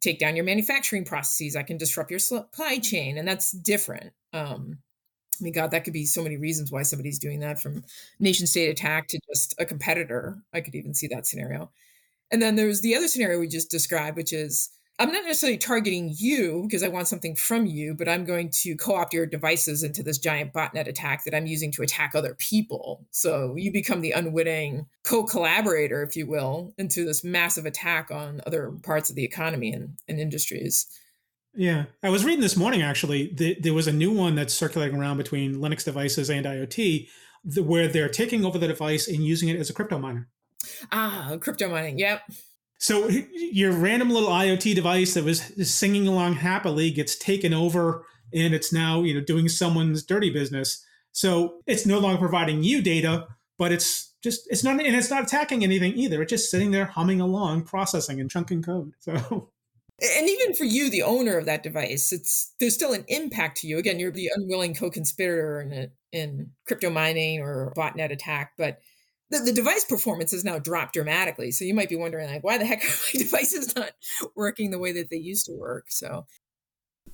take 0.00 0.18
down 0.18 0.36
your 0.36 0.44
manufacturing 0.44 1.04
processes, 1.04 1.56
I 1.56 1.62
can 1.62 1.78
disrupt 1.78 2.10
your 2.10 2.20
supply 2.20 2.78
chain, 2.78 3.18
and 3.18 3.26
that's 3.26 3.50
different. 3.50 4.12
Um, 4.32 4.78
I 5.40 5.44
mean, 5.44 5.52
God, 5.52 5.70
that 5.70 5.84
could 5.84 5.92
be 5.92 6.04
so 6.04 6.22
many 6.22 6.36
reasons 6.36 6.70
why 6.70 6.82
somebody's 6.82 7.18
doing 7.18 7.40
that 7.40 7.60
from 7.60 7.84
nation 8.20 8.46
state 8.46 8.68
attack 8.68 9.08
to 9.08 9.20
just 9.30 9.54
a 9.58 9.64
competitor. 9.64 10.42
I 10.52 10.60
could 10.60 10.74
even 10.74 10.94
see 10.94 11.08
that 11.08 11.26
scenario. 11.26 11.70
And 12.30 12.42
then 12.42 12.56
there's 12.56 12.82
the 12.82 12.94
other 12.96 13.08
scenario 13.08 13.40
we 13.40 13.48
just 13.48 13.70
described, 13.70 14.16
which 14.16 14.32
is 14.32 14.70
I'm 15.00 15.12
not 15.12 15.24
necessarily 15.24 15.58
targeting 15.58 16.12
you 16.16 16.62
because 16.62 16.82
I 16.82 16.88
want 16.88 17.06
something 17.06 17.36
from 17.36 17.66
you, 17.66 17.94
but 17.94 18.08
I'm 18.08 18.24
going 18.24 18.50
to 18.62 18.74
co 18.76 18.96
opt 18.96 19.14
your 19.14 19.26
devices 19.26 19.84
into 19.84 20.02
this 20.02 20.18
giant 20.18 20.52
botnet 20.52 20.88
attack 20.88 21.24
that 21.24 21.34
I'm 21.34 21.46
using 21.46 21.70
to 21.72 21.82
attack 21.82 22.14
other 22.14 22.34
people. 22.34 23.06
So 23.12 23.54
you 23.56 23.72
become 23.72 24.00
the 24.00 24.10
unwitting 24.10 24.86
co 25.04 25.22
collaborator, 25.22 26.02
if 26.02 26.16
you 26.16 26.26
will, 26.26 26.74
into 26.78 27.04
this 27.04 27.22
massive 27.22 27.64
attack 27.64 28.10
on 28.10 28.40
other 28.44 28.72
parts 28.82 29.08
of 29.08 29.14
the 29.14 29.24
economy 29.24 29.72
and, 29.72 29.94
and 30.08 30.18
industries. 30.18 30.86
Yeah, 31.54 31.84
I 32.02 32.08
was 32.08 32.24
reading 32.24 32.40
this 32.40 32.56
morning 32.56 32.82
actually. 32.82 33.32
The, 33.32 33.56
there 33.60 33.74
was 33.74 33.86
a 33.86 33.92
new 33.92 34.12
one 34.12 34.34
that's 34.34 34.54
circulating 34.54 34.96
around 34.98 35.16
between 35.16 35.56
Linux 35.56 35.84
devices 35.84 36.28
and 36.28 36.44
IoT, 36.44 37.08
where 37.56 37.86
they're 37.86 38.08
taking 38.08 38.44
over 38.44 38.58
the 38.58 38.68
device 38.68 39.06
and 39.06 39.24
using 39.24 39.48
it 39.48 39.60
as 39.60 39.70
a 39.70 39.72
crypto 39.72 39.98
miner. 39.98 40.28
Ah, 40.90 41.36
crypto 41.40 41.68
mining. 41.68 41.98
Yep. 41.98 42.22
So 42.78 43.08
your 43.08 43.72
random 43.72 44.10
little 44.10 44.28
IoT 44.28 44.74
device 44.74 45.14
that 45.14 45.24
was 45.24 45.42
singing 45.68 46.06
along 46.06 46.34
happily 46.34 46.90
gets 46.90 47.16
taken 47.16 47.52
over, 47.52 48.04
and 48.32 48.54
it's 48.54 48.72
now 48.72 49.02
you 49.02 49.14
know 49.14 49.20
doing 49.20 49.48
someone's 49.48 50.04
dirty 50.04 50.30
business. 50.30 50.84
So 51.12 51.60
it's 51.66 51.86
no 51.86 51.98
longer 51.98 52.18
providing 52.18 52.62
you 52.62 52.80
data, 52.80 53.26
but 53.58 53.72
it's 53.72 54.14
just 54.22 54.46
it's 54.50 54.62
not 54.62 54.80
and 54.80 54.94
it's 54.94 55.10
not 55.10 55.24
attacking 55.24 55.64
anything 55.64 55.94
either. 55.94 56.22
It's 56.22 56.30
just 56.30 56.50
sitting 56.50 56.70
there 56.70 56.86
humming 56.86 57.20
along, 57.20 57.64
processing 57.64 58.20
and 58.20 58.30
chunking 58.30 58.62
code. 58.62 58.92
So 59.00 59.50
and 60.00 60.28
even 60.28 60.54
for 60.54 60.64
you 60.64 60.90
the 60.90 61.02
owner 61.02 61.36
of 61.38 61.46
that 61.46 61.62
device 61.62 62.12
it's 62.12 62.52
there's 62.60 62.74
still 62.74 62.92
an 62.92 63.04
impact 63.08 63.58
to 63.58 63.66
you 63.66 63.78
again 63.78 63.98
you're 63.98 64.12
the 64.12 64.30
unwilling 64.36 64.74
co-conspirator 64.74 65.60
in 65.60 65.90
in 66.12 66.50
crypto 66.66 66.88
mining 66.88 67.40
or 67.40 67.72
botnet 67.76 68.12
attack 68.12 68.52
but 68.56 68.78
the, 69.30 69.40
the 69.40 69.52
device 69.52 69.84
performance 69.84 70.32
has 70.32 70.44
now 70.44 70.58
dropped 70.58 70.94
dramatically. 70.94 71.50
So 71.50 71.64
you 71.64 71.74
might 71.74 71.88
be 71.88 71.96
wondering 71.96 72.30
like 72.30 72.44
why 72.44 72.58
the 72.58 72.64
heck 72.64 72.84
are 72.84 72.88
my 72.88 73.18
devices 73.18 73.74
not 73.76 73.92
working 74.34 74.70
the 74.70 74.78
way 74.78 74.92
that 74.92 75.10
they 75.10 75.16
used 75.16 75.46
to 75.46 75.52
work? 75.52 75.86
So 75.88 76.26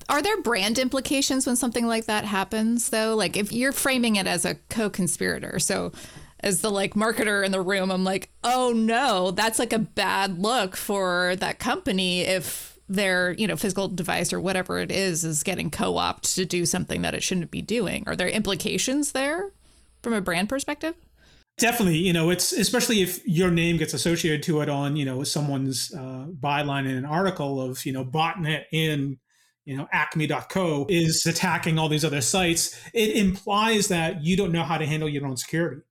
are 0.09 0.21
there 0.21 0.41
brand 0.41 0.77
implications 0.77 1.47
when 1.47 1.55
something 1.55 1.87
like 1.87 2.05
that 2.05 2.25
happens 2.25 2.89
though? 2.89 3.15
Like 3.15 3.37
if 3.37 3.51
you're 3.51 3.71
framing 3.71 4.15
it 4.17 4.27
as 4.27 4.45
a 4.45 4.55
co-conspirator 4.69 5.59
so 5.59 5.91
as 6.41 6.61
the 6.61 6.69
like 6.69 6.93
marketer 6.93 7.45
in 7.45 7.51
the 7.53 7.61
room 7.61 7.89
i'm 7.89 8.03
like 8.03 8.29
oh 8.43 8.73
no 8.75 9.31
that's 9.31 9.57
like 9.57 9.71
a 9.71 9.79
bad 9.79 10.37
look 10.37 10.75
for 10.75 11.33
that 11.37 11.59
company 11.59 12.21
if 12.21 12.75
their 12.87 13.31
you 13.33 13.47
know 13.47 13.55
physical 13.55 13.87
device 13.87 14.31
or 14.31 14.39
whatever 14.39 14.79
it 14.79 14.91
is 14.91 15.23
is 15.23 15.43
getting 15.43 15.71
co-opted 15.71 16.35
to 16.35 16.45
do 16.45 16.65
something 16.65 17.01
that 17.01 17.15
it 17.15 17.23
shouldn't 17.23 17.51
be 17.51 17.61
doing. 17.61 18.03
Are 18.07 18.15
there 18.15 18.27
implications 18.27 19.11
there 19.11 19.51
from 20.01 20.13
a 20.13 20.21
brand 20.21 20.49
perspective 20.49 20.95
definitely 21.57 21.97
you 21.97 22.11
know 22.11 22.29
it's 22.29 22.51
especially 22.51 23.01
if 23.01 23.25
your 23.25 23.49
name 23.49 23.77
gets 23.77 23.93
associated 23.93 24.43
to 24.43 24.61
it 24.61 24.69
on 24.69 24.95
you 24.95 25.05
know 25.05 25.23
someone's 25.23 25.93
uh, 25.93 26.25
byline 26.39 26.87
in 26.87 26.95
an 26.97 27.05
article 27.05 27.61
of 27.61 27.85
you 27.85 27.93
know 27.93 28.03
botnet 28.03 28.63
in 28.71 29.17
you 29.63 29.75
know 29.75 29.87
acme.co 29.91 30.85
is 30.89 31.25
attacking 31.25 31.79
all 31.79 31.87
these 31.87 32.05
other 32.05 32.21
sites 32.21 32.79
it 32.93 33.15
implies 33.15 33.87
that 33.87 34.23
you 34.23 34.35
don't 34.35 34.51
know 34.51 34.63
how 34.63 34.77
to 34.77 34.85
handle 34.85 35.09
your 35.09 35.25
own 35.25 35.37
security. 35.37 35.81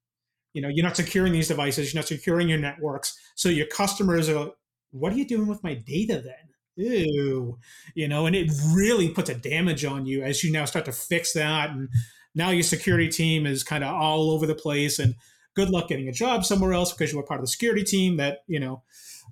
You 0.53 0.62
know 0.62 0.68
you're 0.68 0.85
not 0.85 0.96
securing 0.96 1.33
these 1.33 1.48
devices 1.48 1.92
you're 1.92 2.00
not 2.00 2.09
securing 2.09 2.48
your 2.48 2.59
networks 2.59 3.18
so 3.35 3.48
your 3.48 3.66
customers 3.66 4.29
are 4.29 4.50
what 4.92 5.12
are 5.12 5.16
you 5.16 5.27
doing 5.27 5.48
with 5.48 5.64
my 5.64 5.74
data 5.74 6.20
then? 6.20 6.35
Ew 6.77 7.59
you 7.94 8.09
know 8.09 8.27
and 8.27 8.37
it 8.37 8.50
really 8.72 9.09
puts 9.09 9.31
a 9.31 9.35
damage 9.35 9.85
on 9.85 10.05
you 10.05 10.22
as 10.22 10.44
you 10.44 10.53
now 10.53 10.66
start 10.66 10.85
to 10.85 10.92
fix 10.92 11.33
that 11.33 11.70
and 11.70 11.88
now 12.35 12.50
your 12.50 12.64
security 12.64 13.09
team 13.09 13.46
is 13.46 13.64
kind 13.64 13.83
of 13.83 13.94
all 13.94 14.31
over 14.31 14.46
the 14.46 14.55
place 14.55 14.98
and 14.98 15.14
good 15.54 15.70
luck 15.70 15.88
getting 15.88 16.08
a 16.08 16.12
job 16.12 16.44
somewhere 16.44 16.72
else 16.72 16.92
because 16.92 17.12
you 17.12 17.18
were 17.18 17.24
part 17.24 17.40
of 17.40 17.44
the 17.44 17.50
security 17.50 17.84
team 17.84 18.16
that 18.16 18.44
you 18.46 18.60
know 18.60 18.82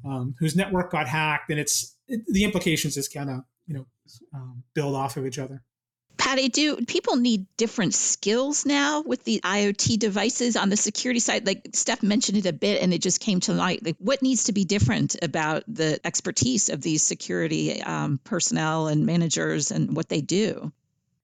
um, 0.04 0.34
whose 0.38 0.56
network 0.56 0.90
got 0.90 1.08
hacked 1.08 1.50
and 1.50 1.60
it's 1.60 1.96
it, 2.08 2.22
the 2.28 2.44
implications 2.44 2.94
just 2.94 3.12
kind 3.12 3.30
of 3.30 3.40
you 3.66 3.74
know 3.74 3.86
um, 4.34 4.62
build 4.74 4.94
off 4.94 5.16
of 5.16 5.26
each 5.26 5.38
other 5.38 5.62
Paddy, 6.18 6.48
do 6.50 6.76
people 6.86 7.16
need 7.16 7.46
different 7.56 7.94
skills 7.94 8.64
now 8.64 9.02
with 9.02 9.24
the 9.24 9.40
IoT 9.42 9.98
devices 9.98 10.56
on 10.56 10.68
the 10.68 10.76
security 10.76 11.18
side? 11.18 11.46
Like 11.46 11.70
Steph 11.74 12.02
mentioned 12.02 12.38
it 12.38 12.46
a 12.46 12.52
bit 12.52 12.80
and 12.80 12.94
it 12.94 13.02
just 13.02 13.18
came 13.18 13.40
to 13.40 13.52
light. 13.52 13.84
Like 13.84 13.96
what 13.98 14.22
needs 14.22 14.44
to 14.44 14.52
be 14.52 14.64
different 14.64 15.16
about 15.20 15.64
the 15.66 15.98
expertise 16.04 16.68
of 16.68 16.80
these 16.80 17.02
security 17.02 17.82
um, 17.82 18.20
personnel 18.22 18.86
and 18.86 19.04
managers 19.04 19.72
and 19.72 19.96
what 19.96 20.08
they 20.08 20.20
do? 20.20 20.72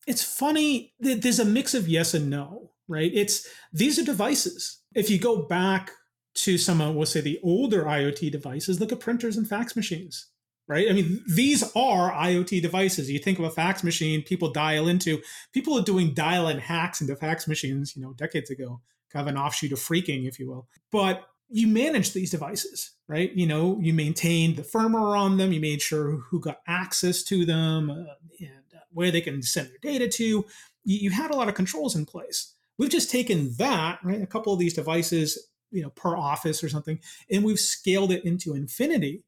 It's 0.08 0.24
funny. 0.24 0.94
There's 0.98 1.38
a 1.38 1.44
mix 1.44 1.74
of 1.74 1.87
yes 1.87 2.12
and 2.12 2.28
no, 2.28 2.70
right? 2.88 3.11
It's 3.14 3.46
these 3.72 3.98
are 3.98 4.05
devices. 4.05 4.81
If 4.94 5.11
you 5.11 5.18
go 5.18 5.42
back 5.42 5.92
to 6.35 6.59
some 6.59 6.81
of, 6.81 6.94
we'll 6.94 7.07
say, 7.07 7.20
the 7.20 7.40
older 7.42 7.85
IoT 7.85 8.33
devices, 8.33 8.81
look 8.81 8.92
at 8.92 9.01
printers 9.01 9.37
and 9.37 9.48
fax 9.48 9.77
machines 9.77 10.29
right? 10.68 10.88
I 10.88 10.92
mean, 10.92 11.22
these 11.27 11.62
are 11.74 12.12
IoT 12.12 12.62
devices. 12.62 13.11
You 13.11 13.18
think 13.18 13.38
of 13.38 13.46
a 13.46 13.51
fax 13.51 13.83
machine, 13.83 14.22
people 14.22 14.53
dial 14.53 14.87
into, 14.87 15.20
people 15.53 15.77
are 15.79 15.83
doing 15.83 16.14
dial 16.14 16.46
in 16.46 16.59
hacks 16.59 17.01
into 17.01 17.16
fax 17.16 17.48
machines, 17.48 17.96
you 17.96 18.03
know, 18.03 18.12
decades 18.12 18.51
ago, 18.51 18.81
kind 19.11 19.27
of 19.27 19.35
an 19.35 19.40
offshoot 19.40 19.72
of 19.72 19.79
phreaking, 19.79 20.29
if 20.29 20.38
you 20.38 20.48
will. 20.48 20.68
But 20.92 21.27
you 21.48 21.66
manage 21.66 22.12
these 22.12 22.31
devices, 22.31 22.92
right? 23.09 23.33
You 23.33 23.46
know, 23.46 23.79
you 23.81 23.94
maintained 23.94 24.57
the 24.57 24.62
firmware 24.62 25.18
on 25.18 25.38
them, 25.38 25.53
you 25.53 25.61
made 25.61 25.81
sure 25.81 26.11
who 26.11 26.38
got 26.38 26.61
access 26.66 27.22
to 27.24 27.46
them 27.46 27.90
uh, 27.90 28.14
and 28.38 28.74
uh, 28.77 28.81
where 28.92 29.11
they 29.11 29.22
can 29.22 29.42
send 29.42 29.70
their 29.70 29.92
data 29.92 30.07
to. 30.09 30.44
You 30.85 31.11
had 31.11 31.31
a 31.31 31.37
lot 31.37 31.48
of 31.48 31.55
controls 31.55 31.96
in 31.96 32.07
place. 32.07 32.55
We've 32.78 32.90
just 32.90 33.10
taken 33.10 33.54
that, 33.58 33.98
right? 34.02 34.22
A 34.22 34.26
couple 34.26 34.52
of 34.52 34.58
these 34.58 34.74
devices, 34.74 35.48
you 35.70 35.82
know, 35.82 35.90
per 35.90 36.16
office 36.16 36.62
or 36.64 36.68
something, 36.68 37.00
and 37.30 37.44
we've 37.44 37.58
scaled 37.58 38.12
it 38.12 38.24
into 38.24 38.54
infinity 38.54 39.24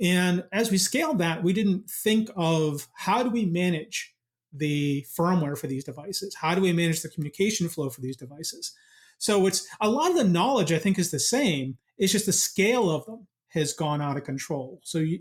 and 0.00 0.44
as 0.52 0.70
we 0.70 0.78
scaled 0.78 1.18
that, 1.18 1.42
we 1.42 1.52
didn't 1.52 1.90
think 1.90 2.30
of 2.36 2.88
how 2.94 3.22
do 3.22 3.30
we 3.30 3.44
manage 3.44 4.14
the 4.52 5.04
firmware 5.16 5.58
for 5.58 5.66
these 5.66 5.84
devices? 5.84 6.36
How 6.36 6.54
do 6.54 6.60
we 6.60 6.72
manage 6.72 7.02
the 7.02 7.08
communication 7.08 7.68
flow 7.68 7.90
for 7.90 8.00
these 8.00 8.16
devices? 8.16 8.72
So 9.18 9.46
it's 9.46 9.66
a 9.80 9.90
lot 9.90 10.10
of 10.10 10.16
the 10.16 10.24
knowledge 10.24 10.72
I 10.72 10.78
think 10.78 10.98
is 10.98 11.10
the 11.10 11.18
same. 11.18 11.78
It's 11.98 12.12
just 12.12 12.26
the 12.26 12.32
scale 12.32 12.90
of 12.90 13.04
them 13.06 13.26
has 13.48 13.72
gone 13.72 14.00
out 14.00 14.16
of 14.16 14.24
control. 14.24 14.80
So 14.84 14.98
you, 14.98 15.20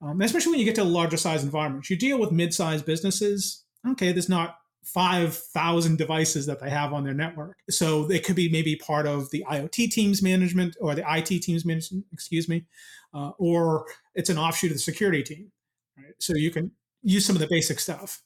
um, 0.00 0.20
especially 0.22 0.52
when 0.52 0.60
you 0.60 0.64
get 0.64 0.76
to 0.76 0.84
larger 0.84 1.18
size 1.18 1.44
environments, 1.44 1.90
you 1.90 1.96
deal 1.96 2.18
with 2.18 2.32
mid-sized 2.32 2.86
businesses. 2.86 3.64
Okay, 3.86 4.12
there's 4.12 4.28
not 4.28 4.56
5,000 4.86 5.98
devices 5.98 6.46
that 6.46 6.60
they 6.60 6.70
have 6.70 6.92
on 6.92 7.02
their 7.02 7.12
network. 7.12 7.56
So 7.68 8.08
it 8.10 8.24
could 8.24 8.36
be 8.36 8.48
maybe 8.48 8.76
part 8.76 9.06
of 9.06 9.30
the 9.30 9.44
IoT 9.50 9.90
team's 9.90 10.22
management 10.22 10.76
or 10.80 10.94
the 10.94 11.04
IT 11.06 11.42
team's 11.42 11.64
management, 11.64 12.04
excuse 12.12 12.48
me, 12.48 12.64
uh, 13.12 13.32
or 13.38 13.86
it's 14.14 14.30
an 14.30 14.38
offshoot 14.38 14.70
of 14.70 14.76
the 14.76 14.80
security 14.80 15.24
team. 15.24 15.50
Right? 15.98 16.14
So 16.20 16.34
you 16.36 16.52
can 16.52 16.70
use 17.02 17.26
some 17.26 17.34
of 17.34 17.40
the 17.40 17.48
basic 17.48 17.80
stuff. 17.80 18.22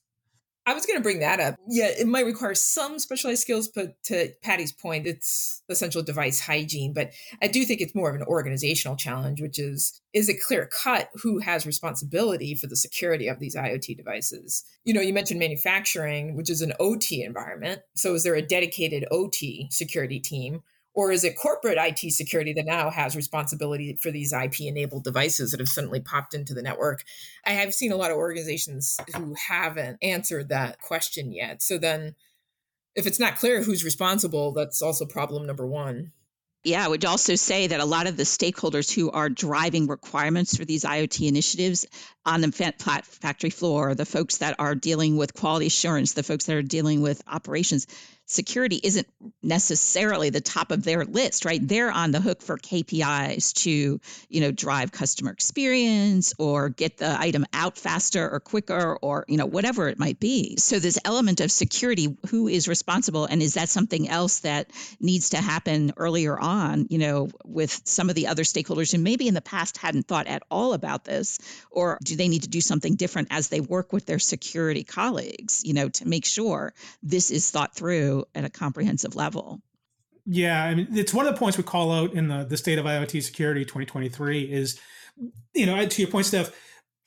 I 0.67 0.75
was 0.75 0.85
going 0.87 0.99
to 0.99 1.03
bring 1.03 1.21
that 1.21 1.41
up. 1.41 1.57
Yeah, 1.69 1.87
it 1.87 2.07
might 2.07 2.27
require 2.27 2.55
some 2.55 2.99
specialized 2.99 3.41
skills, 3.41 3.69
but 3.69 3.95
to 4.05 4.33
Paddy's 4.43 4.73
point, 4.73 5.07
it's 5.07 5.63
essential 5.69 6.03
device 6.03 6.41
hygiene. 6.41 6.93
But 6.93 7.13
I 7.43 7.49
do 7.49 7.65
think 7.65 7.81
it's 7.81 7.95
more 7.95 8.11
of 8.11 8.17
an 8.17 8.23
organizational 8.23 8.97
challenge, 8.97 9.41
which 9.41 9.59
is 9.59 10.01
is 10.13 10.29
it 10.29 10.43
clear 10.43 10.67
cut 10.67 11.09
who 11.23 11.39
has 11.39 11.67
responsibility 11.67 12.55
for 12.55 12.67
the 12.67 12.77
security 12.77 13.29
of 13.29 13.39
these 13.39 13.57
IoT 13.57 13.97
devices? 13.97 14.65
You 14.85 14.93
know, 14.93 15.01
you 15.01 15.15
mentioned 15.15 15.41
manufacturing, 15.41 16.37
which 16.37 16.51
is 16.51 16.61
an 16.61 16.73
OT 16.79 17.23
environment. 17.23 17.81
So 17.95 18.15
is 18.15 18.23
there 18.23 18.35
a 18.35 18.43
dedicated 18.43 19.07
OT 19.11 19.69
security 19.71 20.21
team? 20.21 20.63
Or 20.93 21.13
is 21.13 21.23
it 21.23 21.39
corporate 21.39 21.79
IT 21.79 22.13
security 22.13 22.53
that 22.55 22.67
now 22.67 22.91
has 22.91 23.15
responsibility 23.15 23.97
for 23.97 24.11
these 24.11 24.33
IP 24.33 24.63
enabled 24.63 25.05
devices 25.05 25.53
that 25.53 25.61
have 25.61 25.69
suddenly 25.69 26.01
popped 26.01 26.35
into 26.35 26.53
the 26.53 26.63
network? 26.63 27.05
I 27.47 27.51
have 27.51 27.73
seen 27.73 27.93
a 27.93 27.97
lot 27.97 28.11
of 28.11 28.17
organizations 28.17 28.97
who 29.17 29.35
haven't 29.35 29.99
answered 30.03 30.49
that 30.49 30.81
question 30.81 31.33
yet. 31.33 31.63
So 31.63 31.79
then, 31.79 32.17
if 32.97 33.07
it's 33.07 33.21
not 33.21 33.37
clear 33.37 33.63
who's 33.63 33.85
responsible, 33.85 34.53
that's 34.53 34.83
also 34.83 35.07
problem 35.07 35.47
number 35.47 35.67
one. 35.67 36.13
Yeah, 36.63 36.85
I 36.85 36.89
would 36.89 37.07
also 37.07 37.37
say 37.37 37.69
that 37.69 37.81
a 37.81 37.87
lot 37.87 38.07
of 38.07 38.19
the 38.19 38.25
stakeholders 38.25 38.93
who 38.93 39.11
are 39.11 39.31
driving 39.31 39.87
requirements 39.87 40.55
for 40.55 40.67
these 40.67 40.85
IoT 40.85 41.27
initiatives 41.27 41.87
on 42.27 42.43
the 42.43 42.53
factory 42.53 43.49
floor, 43.49 43.95
the 43.95 44.05
folks 44.05 44.39
that 44.39 44.57
are 44.59 44.75
dealing 44.75 45.17
with 45.17 45.33
quality 45.33 45.69
assurance, 45.69 46.13
the 46.13 46.23
folks 46.23 46.45
that 46.45 46.57
are 46.57 46.63
dealing 46.63 47.01
with 47.01 47.23
operations, 47.27 47.87
security 48.31 48.81
isn't 48.81 49.09
necessarily 49.43 50.31
the 50.31 50.41
top 50.41 50.71
of 50.71 50.85
their 50.85 51.05
list, 51.05 51.45
right? 51.45 51.61
They're 51.67 51.91
on 51.91 52.13
the 52.13 52.21
hook 52.21 52.43
for 52.43 52.57
KPIs 52.57 53.53
to, 53.65 54.01
you 54.29 54.41
know, 54.41 54.53
drive 54.53 54.93
customer 54.93 55.33
experience 55.33 56.33
or 56.39 56.69
get 56.69 56.99
the 56.99 57.21
item 57.21 57.45
out 57.53 57.77
faster 57.77 58.31
or 58.31 58.39
quicker 58.39 58.97
or, 59.03 59.25
you 59.27 59.37
know, 59.37 59.47
whatever 59.47 59.89
it 59.89 59.99
might 59.99 60.21
be. 60.21 60.57
So 60.59 60.79
this 60.79 60.99
element 61.05 61.41
of 61.41 61.51
security, 61.51 62.17
who 62.29 62.47
is 62.47 62.69
responsible 62.69 63.25
and 63.25 63.43
is 63.43 63.55
that 63.55 63.69
something 63.69 64.09
else 64.09 64.41
that 64.41 64.71
needs 65.01 65.31
to 65.31 65.39
happen 65.39 65.93
earlier 65.97 66.39
on, 66.39 66.87
you 66.89 66.99
know, 66.99 67.31
with 67.45 67.81
some 67.85 68.11
of 68.11 68.15
the 68.15 68.29
other 68.29 68.45
stakeholders 68.45 68.93
who 68.93 68.99
maybe 68.99 69.27
in 69.27 69.35
the 69.35 69.41
past 69.41 69.77
hadn't 69.77 70.07
thought 70.07 70.29
at 70.29 70.45
all 70.53 70.73
about 70.73 71.05
this 71.05 71.41
or 71.73 71.99
do 72.05 72.15
they 72.15 72.29
need 72.29 72.43
to 72.43 72.49
do 72.49 72.61
something 72.61 72.95
different 72.95 73.29
as 73.33 73.49
they 73.49 73.61
work 73.61 73.93
with 73.93 74.07
their 74.07 74.21
security 74.21 74.85
colleagues, 74.85 75.63
you 75.65 75.75
know, 75.75 75.89
to 75.89 76.07
make 76.07 76.25
sure 76.25 76.73
this 77.03 77.33
is 77.33 77.51
thought 77.51 77.75
through 77.75 78.20
at 78.35 78.45
a 78.45 78.51
comprehensive 78.51 79.15
level. 79.15 79.61
Yeah, 80.27 80.65
I 80.65 80.75
mean, 80.75 80.89
it's 80.93 81.15
one 81.15 81.27
of 81.27 81.35
the 81.35 81.39
points 81.39 81.57
we 81.57 81.65
call 81.65 81.93
out 81.93 82.13
in 82.13 82.29
the 82.29 82.45
the 82.45 82.57
state 82.57 82.79
of 82.79 82.85
IoT 82.85 83.23
security 83.23 83.65
2023 83.65 84.43
is, 84.43 84.79
you 85.55 85.67
know, 85.67 85.85
to 85.85 86.03
your 86.03 86.11
point, 86.11 86.27
Steph, 86.27 86.53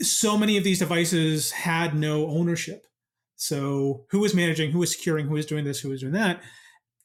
so 0.02 0.38
many 0.38 0.58
of 0.58 0.63
these 0.63 0.80
devices 0.80 1.52
had 1.52 1.95
no 1.95 2.28
ownership. 2.28 2.86
So 3.36 4.06
who 4.10 4.19
was 4.19 4.34
managing, 4.34 4.71
who 4.71 4.80
was 4.80 4.91
securing, 4.95 5.28
who 5.28 5.36
was 5.36 5.45
doing 5.45 5.63
this, 5.65 5.80
who 5.80 5.89
was 5.89 6.02
doing 6.02 6.13
that? 6.13 6.41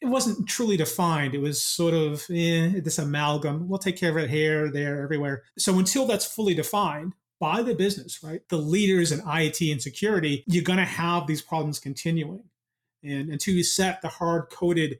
It 0.00 0.06
wasn't 0.06 0.48
truly 0.48 0.76
defined. 0.76 1.34
It 1.34 1.40
was 1.40 1.60
sort 1.60 1.94
of 1.94 2.24
eh, 2.30 2.80
this 2.80 2.98
amalgam. 2.98 3.68
We'll 3.68 3.78
take 3.78 3.98
care 3.98 4.10
of 4.10 4.16
it 4.16 4.30
here, 4.30 4.70
there, 4.70 5.02
everywhere. 5.02 5.42
So 5.58 5.78
until 5.78 6.06
that's 6.06 6.24
fully 6.24 6.54
defined, 6.54 7.14
by 7.40 7.62
the 7.62 7.74
business, 7.74 8.22
right? 8.22 8.40
The 8.48 8.56
leaders 8.56 9.12
in 9.12 9.22
IT 9.26 9.60
and 9.60 9.80
security, 9.80 10.44
you're 10.46 10.64
going 10.64 10.78
to 10.78 10.84
have 10.84 11.26
these 11.26 11.42
problems 11.42 11.78
continuing. 11.78 12.44
And 13.02 13.30
until 13.30 13.54
you 13.54 13.62
set 13.62 14.02
the 14.02 14.08
hard 14.08 14.50
coded, 14.50 14.98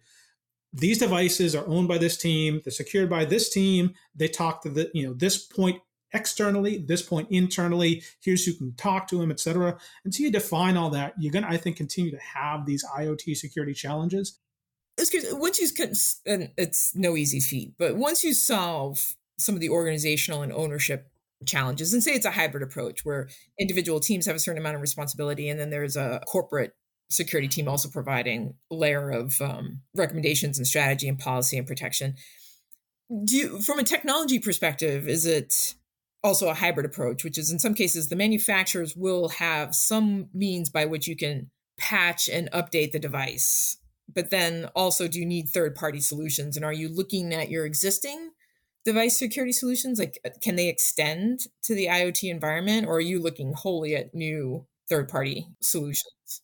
these 0.72 0.98
devices 0.98 1.54
are 1.54 1.66
owned 1.66 1.88
by 1.88 1.98
this 1.98 2.16
team, 2.16 2.61
they're 2.64 2.70
secured 2.70 3.08
by 3.11 3.24
this 3.24 3.50
team, 3.50 3.94
they 4.14 4.28
talk 4.28 4.62
to 4.62 4.68
the, 4.68 4.90
you 4.94 5.06
know, 5.06 5.14
this 5.14 5.38
point 5.38 5.80
externally, 6.12 6.78
this 6.78 7.02
point 7.02 7.28
internally, 7.30 8.02
here's 8.20 8.44
who 8.44 8.54
can 8.54 8.74
talk 8.74 9.08
to 9.08 9.18
them, 9.18 9.30
et 9.30 9.40
cetera. 9.40 9.78
Until 10.04 10.26
you 10.26 10.32
define 10.32 10.76
all 10.76 10.90
that, 10.90 11.14
you're 11.18 11.32
going 11.32 11.44
to, 11.44 11.50
I 11.50 11.56
think, 11.56 11.76
continue 11.76 12.11
to 12.11 12.18
have 12.18 12.66
these 12.66 12.84
IoT 12.96 13.37
security 13.37 13.74
challenges. 13.74 14.38
Once 14.98 15.61
you, 15.61 15.78
and 16.26 16.50
it's 16.56 16.94
no 16.94 17.16
easy 17.16 17.40
feat, 17.40 17.74
but 17.78 17.96
once 17.96 18.24
you 18.24 18.34
solve 18.34 19.14
some 19.38 19.54
of 19.54 19.61
the 19.61 19.68
organizational 19.68 20.42
and 20.42 20.52
ownership 20.52 21.11
challenges 21.46 21.92
and 21.94 22.02
say 22.02 22.12
it's 22.12 22.26
a 22.26 22.32
hybrid 22.32 22.64
approach 22.64 23.04
where 23.04 23.28
individual 23.61 24.00
teams 24.00 24.26
have 24.26 24.34
a 24.34 24.40
certain 24.40 24.61
amount 24.61 24.74
of 24.74 24.82
responsibility 24.82 25.48
and 25.48 25.61
then 25.61 25.70
there's 25.70 25.96
a 25.96 26.20
corporate 26.26 26.74
security 27.11 27.49
team 27.49 27.68
also 27.68 27.88
providing 27.88 28.55
layer 28.71 29.11
of 29.11 29.40
um, 29.40 29.81
recommendations 29.94 30.59
and 30.59 30.66
strategy 30.66 31.09
and 31.09 31.18
policy 31.18 31.57
and 31.57 31.66
protection 31.66 32.14
do 33.25 33.37
you, 33.37 33.61
from 33.61 33.79
a 33.79 33.85
technology 33.85 34.38
perspective 34.38 35.09
is 35.09 35.25
it 35.25 35.75
also 36.23 36.49
a 36.49 36.55
hybrid 36.55 36.85
approach 36.85 37.25
which 37.25 37.38
is 37.38 37.51
in 37.51 37.59
some 37.59 37.75
cases 37.75 38.09
the 38.09 38.16
manufacturers 38.16 38.94
will 38.97 39.29
have 39.29 39.75
some 39.75 40.29
means 40.35 40.68
by 40.68 40.85
which 40.85 41.07
you 41.07 41.16
can 41.16 41.51
patch 41.79 42.29
and 42.29 42.51
update 42.53 42.92
the 42.92 42.99
device 42.99 43.79
but 44.12 44.31
then 44.31 44.66
also 44.75 45.07
do 45.09 45.18
you 45.18 45.27
need 45.27 45.49
third 45.49 45.75
party 45.75 46.01
solutions 46.01 46.57
and 46.57 46.64
are 46.64 46.73
you 46.73 46.88
looking 46.88 47.33
at 47.33 47.51
your 47.51 47.64
existing 47.64 48.31
device 48.88 49.18
security 49.18 49.53
solutions? 49.53 49.99
Like, 49.99 50.18
uh, 50.25 50.31
can 50.42 50.57
they 50.57 50.68
extend 50.68 51.40
to 51.64 51.75
the 51.75 51.87
IoT 51.87 52.31
environment, 52.31 52.87
or 52.87 52.97
are 52.97 53.01
you 53.01 53.21
looking 53.21 53.53
wholly 53.53 53.94
at 53.94 54.14
new 54.14 54.66
third 54.88 55.09
party 55.09 55.47
solutions? 55.61 56.42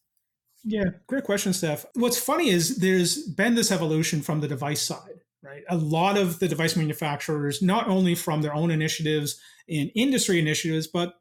Yeah, 0.65 0.85
great 1.07 1.25
question, 1.25 1.53
Steph. 1.53 1.85
What's 1.95 2.19
funny 2.19 2.49
is 2.49 2.79
there's 2.79 3.23
been 3.29 3.55
this 3.55 3.71
evolution 3.71 4.23
from 4.23 4.41
the 4.41 4.49
device 4.49 4.83
side, 4.83 5.21
right? 5.43 5.63
A 5.69 5.77
lot 5.77 6.17
of 6.17 6.39
the 6.39 6.49
device 6.49 6.75
manufacturers, 6.75 7.61
not 7.61 7.89
only 7.89 8.15
from 8.15 8.41
their 8.41 8.55
own 8.55 8.71
initiatives 8.71 9.39
and 9.69 9.91
industry 9.95 10.39
initiatives, 10.39 10.87
but 10.87 11.15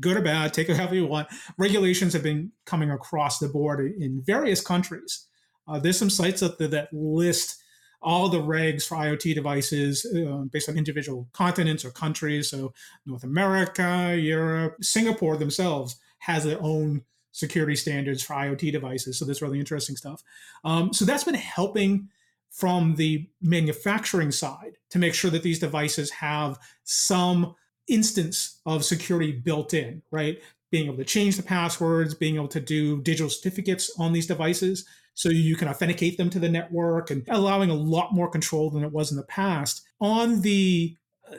good 0.00 0.16
or 0.16 0.22
bad, 0.22 0.54
take 0.54 0.70
it 0.70 0.76
however 0.78 0.94
you 0.94 1.06
want, 1.06 1.28
regulations 1.58 2.14
have 2.14 2.22
been 2.22 2.50
coming 2.64 2.90
across 2.90 3.38
the 3.38 3.48
board 3.48 3.80
in 3.80 4.22
various 4.24 4.62
countries. 4.62 5.26
Uh, 5.68 5.78
there's 5.78 5.98
some 5.98 6.10
sites 6.10 6.42
out 6.42 6.58
there 6.58 6.68
that 6.68 6.92
list 6.92 7.62
all 8.00 8.28
the 8.28 8.40
regs 8.40 8.84
for 8.86 8.96
IoT 8.96 9.34
devices 9.34 10.04
uh, 10.06 10.44
based 10.50 10.68
on 10.68 10.76
individual 10.76 11.28
continents 11.32 11.84
or 11.84 11.90
countries. 11.90 12.50
So 12.50 12.72
North 13.06 13.22
America, 13.22 14.16
Europe, 14.18 14.82
Singapore 14.82 15.36
themselves 15.36 15.96
has 16.18 16.44
their 16.44 16.60
own 16.60 17.02
security 17.32 17.74
standards 17.74 18.22
for 18.22 18.34
IoT 18.34 18.70
devices. 18.72 19.18
So 19.18 19.24
that's 19.24 19.42
really 19.42 19.58
interesting 19.58 19.96
stuff. 19.96 20.22
Um, 20.64 20.92
so 20.92 21.04
that's 21.04 21.24
been 21.24 21.34
helping 21.34 22.08
from 22.50 22.94
the 22.96 23.26
manufacturing 23.40 24.30
side 24.30 24.76
to 24.90 24.98
make 24.98 25.14
sure 25.14 25.30
that 25.30 25.42
these 25.42 25.58
devices 25.58 26.10
have 26.10 26.58
some 26.84 27.54
instance 27.88 28.60
of 28.66 28.84
security 28.84 29.32
built 29.32 29.74
in, 29.74 30.02
right? 30.10 30.38
Being 30.70 30.86
able 30.86 30.98
to 30.98 31.04
change 31.04 31.36
the 31.36 31.42
passwords, 31.42 32.14
being 32.14 32.36
able 32.36 32.48
to 32.48 32.60
do 32.60 33.00
digital 33.02 33.30
certificates 33.30 33.90
on 33.98 34.12
these 34.12 34.26
devices 34.26 34.86
so 35.14 35.28
you 35.28 35.56
can 35.56 35.68
authenticate 35.68 36.16
them 36.16 36.30
to 36.30 36.38
the 36.38 36.48
network 36.48 37.10
and 37.10 37.24
allowing 37.28 37.70
a 37.70 37.74
lot 37.74 38.14
more 38.14 38.30
control 38.30 38.70
than 38.70 38.84
it 38.84 38.92
was 38.92 39.10
in 39.10 39.16
the 39.16 39.24
past. 39.24 39.82
On 40.00 40.40
the 40.40 40.96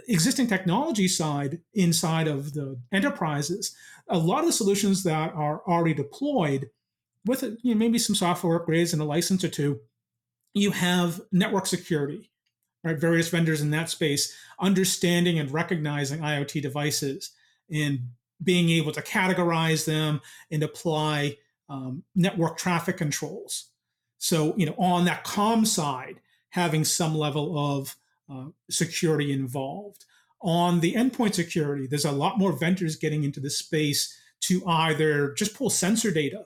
existing 0.07 0.47
technology 0.47 1.07
side 1.07 1.59
inside 1.73 2.27
of 2.27 2.53
the 2.53 2.79
enterprises, 2.91 3.75
a 4.07 4.17
lot 4.17 4.39
of 4.39 4.45
the 4.45 4.53
solutions 4.53 5.03
that 5.03 5.33
are 5.33 5.61
already 5.67 5.93
deployed 5.93 6.69
with 7.25 7.43
you 7.61 7.73
know, 7.73 7.79
maybe 7.79 7.97
some 7.97 8.15
software 8.15 8.59
upgrades 8.59 8.93
and 8.93 9.01
a 9.01 9.05
license 9.05 9.43
or 9.43 9.49
two, 9.49 9.79
you 10.53 10.71
have 10.71 11.21
network 11.31 11.65
security, 11.65 12.29
right? 12.83 12.99
Various 12.99 13.29
vendors 13.29 13.61
in 13.61 13.71
that 13.71 13.89
space 13.89 14.35
understanding 14.59 15.39
and 15.39 15.51
recognizing 15.51 16.19
IoT 16.19 16.61
devices 16.61 17.31
and 17.71 18.09
being 18.43 18.69
able 18.69 18.91
to 18.91 19.01
categorize 19.01 19.85
them 19.85 20.21
and 20.51 20.63
apply 20.63 21.37
um, 21.69 22.03
network 22.13 22.57
traffic 22.57 22.97
controls. 22.97 23.69
So, 24.17 24.53
you 24.57 24.65
know, 24.65 24.75
on 24.77 25.05
that 25.05 25.23
com 25.23 25.65
side, 25.65 26.19
having 26.49 26.83
some 26.83 27.15
level 27.15 27.57
of 27.57 27.95
uh, 28.31 28.47
security 28.69 29.31
involved. 29.31 30.05
On 30.41 30.81
the 30.81 30.93
endpoint 30.93 31.33
security, 31.35 31.87
there's 31.87 32.05
a 32.05 32.11
lot 32.11 32.37
more 32.37 32.51
vendors 32.51 32.97
getting 32.97 33.23
into 33.23 33.39
the 33.39 33.49
space 33.49 34.13
to 34.41 34.61
either 34.67 35.33
just 35.33 35.55
pull 35.55 35.69
sensor 35.69 36.11
data 36.11 36.45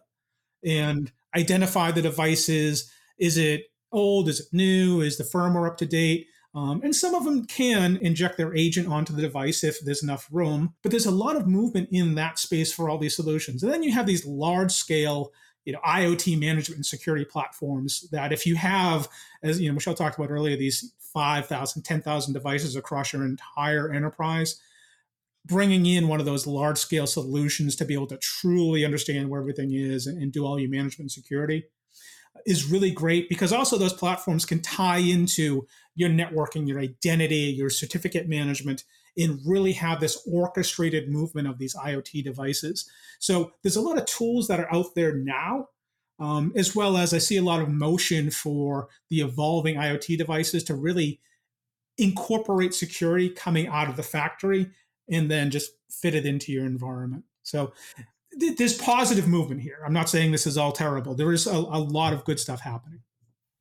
and 0.63 1.11
identify 1.35 1.91
the 1.91 2.01
devices. 2.01 2.91
Is 3.17 3.37
it 3.37 3.63
old? 3.91 4.29
Is 4.29 4.39
it 4.39 4.47
new? 4.51 5.01
Is 5.01 5.17
the 5.17 5.23
firmware 5.23 5.67
up 5.67 5.77
to 5.77 5.85
date? 5.85 6.27
Um, 6.53 6.81
and 6.83 6.95
some 6.95 7.13
of 7.13 7.23
them 7.23 7.45
can 7.45 7.97
inject 7.97 8.37
their 8.37 8.55
agent 8.55 8.87
onto 8.87 9.13
the 9.13 9.21
device 9.21 9.63
if 9.63 9.79
there's 9.81 10.03
enough 10.03 10.27
room. 10.31 10.73
But 10.81 10.91
there's 10.91 11.05
a 11.05 11.11
lot 11.11 11.35
of 11.35 11.47
movement 11.47 11.89
in 11.91 12.15
that 12.15 12.39
space 12.39 12.73
for 12.73 12.89
all 12.89 12.97
these 12.97 13.15
solutions. 13.15 13.63
And 13.63 13.71
then 13.71 13.83
you 13.83 13.91
have 13.91 14.07
these 14.07 14.25
large 14.25 14.71
scale 14.71 15.31
you 15.67 15.73
know 15.73 15.79
IoT 15.85 16.39
management 16.39 16.77
and 16.77 16.85
security 16.85 17.25
platforms 17.25 18.07
that 18.11 18.31
if 18.31 18.45
you 18.45 18.55
have, 18.55 19.09
as 19.43 19.59
you 19.59 19.67
know, 19.67 19.73
Michele 19.73 19.93
talked 19.93 20.17
about 20.17 20.31
earlier, 20.31 20.55
these 20.55 20.93
5,000, 21.13 21.83
10,000 21.83 22.33
devices 22.33 22.77
across 22.77 23.11
your 23.11 23.25
entire 23.25 23.91
enterprise, 23.91 24.61
bringing 25.45 25.85
in 25.85 26.07
one 26.07 26.21
of 26.21 26.25
those 26.25 26.47
large 26.47 26.77
scale 26.77 27.05
solutions 27.05 27.75
to 27.75 27.85
be 27.85 27.93
able 27.93 28.07
to 28.07 28.17
truly 28.17 28.85
understand 28.85 29.29
where 29.29 29.41
everything 29.41 29.73
is 29.73 30.07
and, 30.07 30.21
and 30.21 30.31
do 30.31 30.45
all 30.45 30.57
your 30.57 30.69
management 30.69 30.99
and 31.01 31.11
security 31.11 31.65
is 32.45 32.71
really 32.71 32.91
great 32.91 33.27
because 33.27 33.51
also 33.51 33.77
those 33.77 33.93
platforms 33.93 34.45
can 34.45 34.61
tie 34.61 34.99
into 34.99 35.67
your 35.95 36.09
networking, 36.09 36.65
your 36.65 36.79
identity, 36.79 37.53
your 37.57 37.69
certificate 37.69 38.29
management, 38.29 38.85
and 39.17 39.39
really 39.45 39.73
have 39.73 39.99
this 39.99 40.21
orchestrated 40.31 41.09
movement 41.09 41.47
of 41.47 41.57
these 41.57 41.75
IoT 41.75 42.23
devices. 42.23 42.89
So 43.19 43.53
there's 43.61 43.75
a 43.75 43.81
lot 43.81 43.97
of 43.97 44.05
tools 44.05 44.47
that 44.47 44.59
are 44.59 44.73
out 44.73 44.95
there 44.95 45.15
now, 45.15 45.69
um, 46.19 46.53
as 46.55 46.75
well 46.75 46.97
as 46.97 47.13
I 47.13 47.17
see 47.17 47.37
a 47.37 47.43
lot 47.43 47.61
of 47.61 47.69
motion 47.69 48.29
for 48.29 48.87
the 49.09 49.21
evolving 49.21 49.75
IoT 49.75 50.17
devices 50.17 50.63
to 50.65 50.75
really 50.75 51.19
incorporate 51.97 52.73
security 52.73 53.29
coming 53.29 53.67
out 53.67 53.89
of 53.89 53.95
the 53.95 54.03
factory 54.03 54.69
and 55.09 55.31
then 55.31 55.49
just 55.49 55.71
fit 55.89 56.13
it 56.13 56.25
into 56.25 56.51
your 56.51 56.65
environment. 56.65 57.23
So 57.43 57.73
there's 58.33 58.77
positive 58.77 59.27
movement 59.27 59.61
here. 59.61 59.79
I'm 59.85 59.93
not 59.93 60.09
saying 60.09 60.31
this 60.31 60.45
is 60.45 60.57
all 60.57 60.71
terrible. 60.71 61.15
There 61.15 61.31
is 61.31 61.47
a, 61.47 61.55
a 61.55 61.79
lot 61.79 62.13
of 62.13 62.23
good 62.23 62.39
stuff 62.39 62.59
happening. 62.59 63.01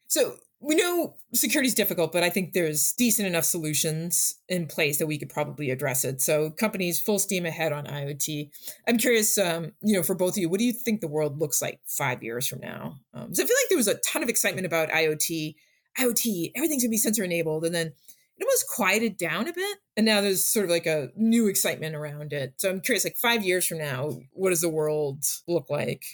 So 0.08 0.36
we 0.60 0.74
know 0.74 1.16
security 1.34 1.68
is 1.68 1.74
difficult, 1.74 2.12
but 2.12 2.22
I 2.22 2.30
think 2.30 2.52
there's 2.52 2.92
decent 2.92 3.28
enough 3.28 3.44
solutions 3.44 4.36
in 4.48 4.66
place 4.66 4.98
that 4.98 5.06
we 5.06 5.18
could 5.18 5.28
probably 5.28 5.70
address 5.70 6.04
it. 6.04 6.22
So 6.22 6.50
companies 6.50 7.00
full 7.00 7.18
steam 7.18 7.44
ahead 7.44 7.72
on 7.72 7.86
IoT. 7.86 8.50
I'm 8.88 8.98
curious, 8.98 9.36
um, 9.36 9.72
you 9.82 9.94
know, 9.94 10.02
for 10.02 10.14
both 10.14 10.34
of 10.34 10.38
you, 10.38 10.48
what 10.48 10.58
do 10.58 10.64
you 10.64 10.72
think 10.72 11.00
the 11.00 11.08
world 11.08 11.38
looks 11.38 11.60
like 11.60 11.80
five 11.86 12.22
years 12.22 12.46
from 12.46 12.60
now? 12.60 12.96
Um, 13.12 13.34
so 13.34 13.42
I 13.42 13.46
feel 13.46 13.56
like 13.56 13.68
there 13.68 13.78
was 13.78 13.88
a 13.88 13.98
ton 13.98 14.22
of 14.22 14.28
excitement 14.28 14.66
about 14.66 14.88
IoT. 14.88 15.54
IoT, 15.98 16.52
everything's 16.54 16.82
gonna 16.82 16.90
be 16.90 16.98
sensor 16.98 17.24
enabled, 17.24 17.64
and 17.64 17.74
then 17.74 17.92
it 18.38 18.44
almost 18.44 18.68
quieted 18.68 19.16
down 19.16 19.48
a 19.48 19.52
bit 19.52 19.78
and 19.96 20.04
now 20.04 20.20
there's 20.20 20.44
sort 20.44 20.64
of 20.64 20.70
like 20.70 20.86
a 20.86 21.10
new 21.16 21.46
excitement 21.46 21.94
around 21.94 22.32
it 22.32 22.54
so 22.58 22.68
i'm 22.68 22.80
curious 22.80 23.04
like 23.04 23.16
five 23.16 23.42
years 23.42 23.66
from 23.66 23.78
now 23.78 24.10
what 24.32 24.50
does 24.50 24.60
the 24.60 24.68
world 24.68 25.24
look 25.48 25.70
like 25.70 26.04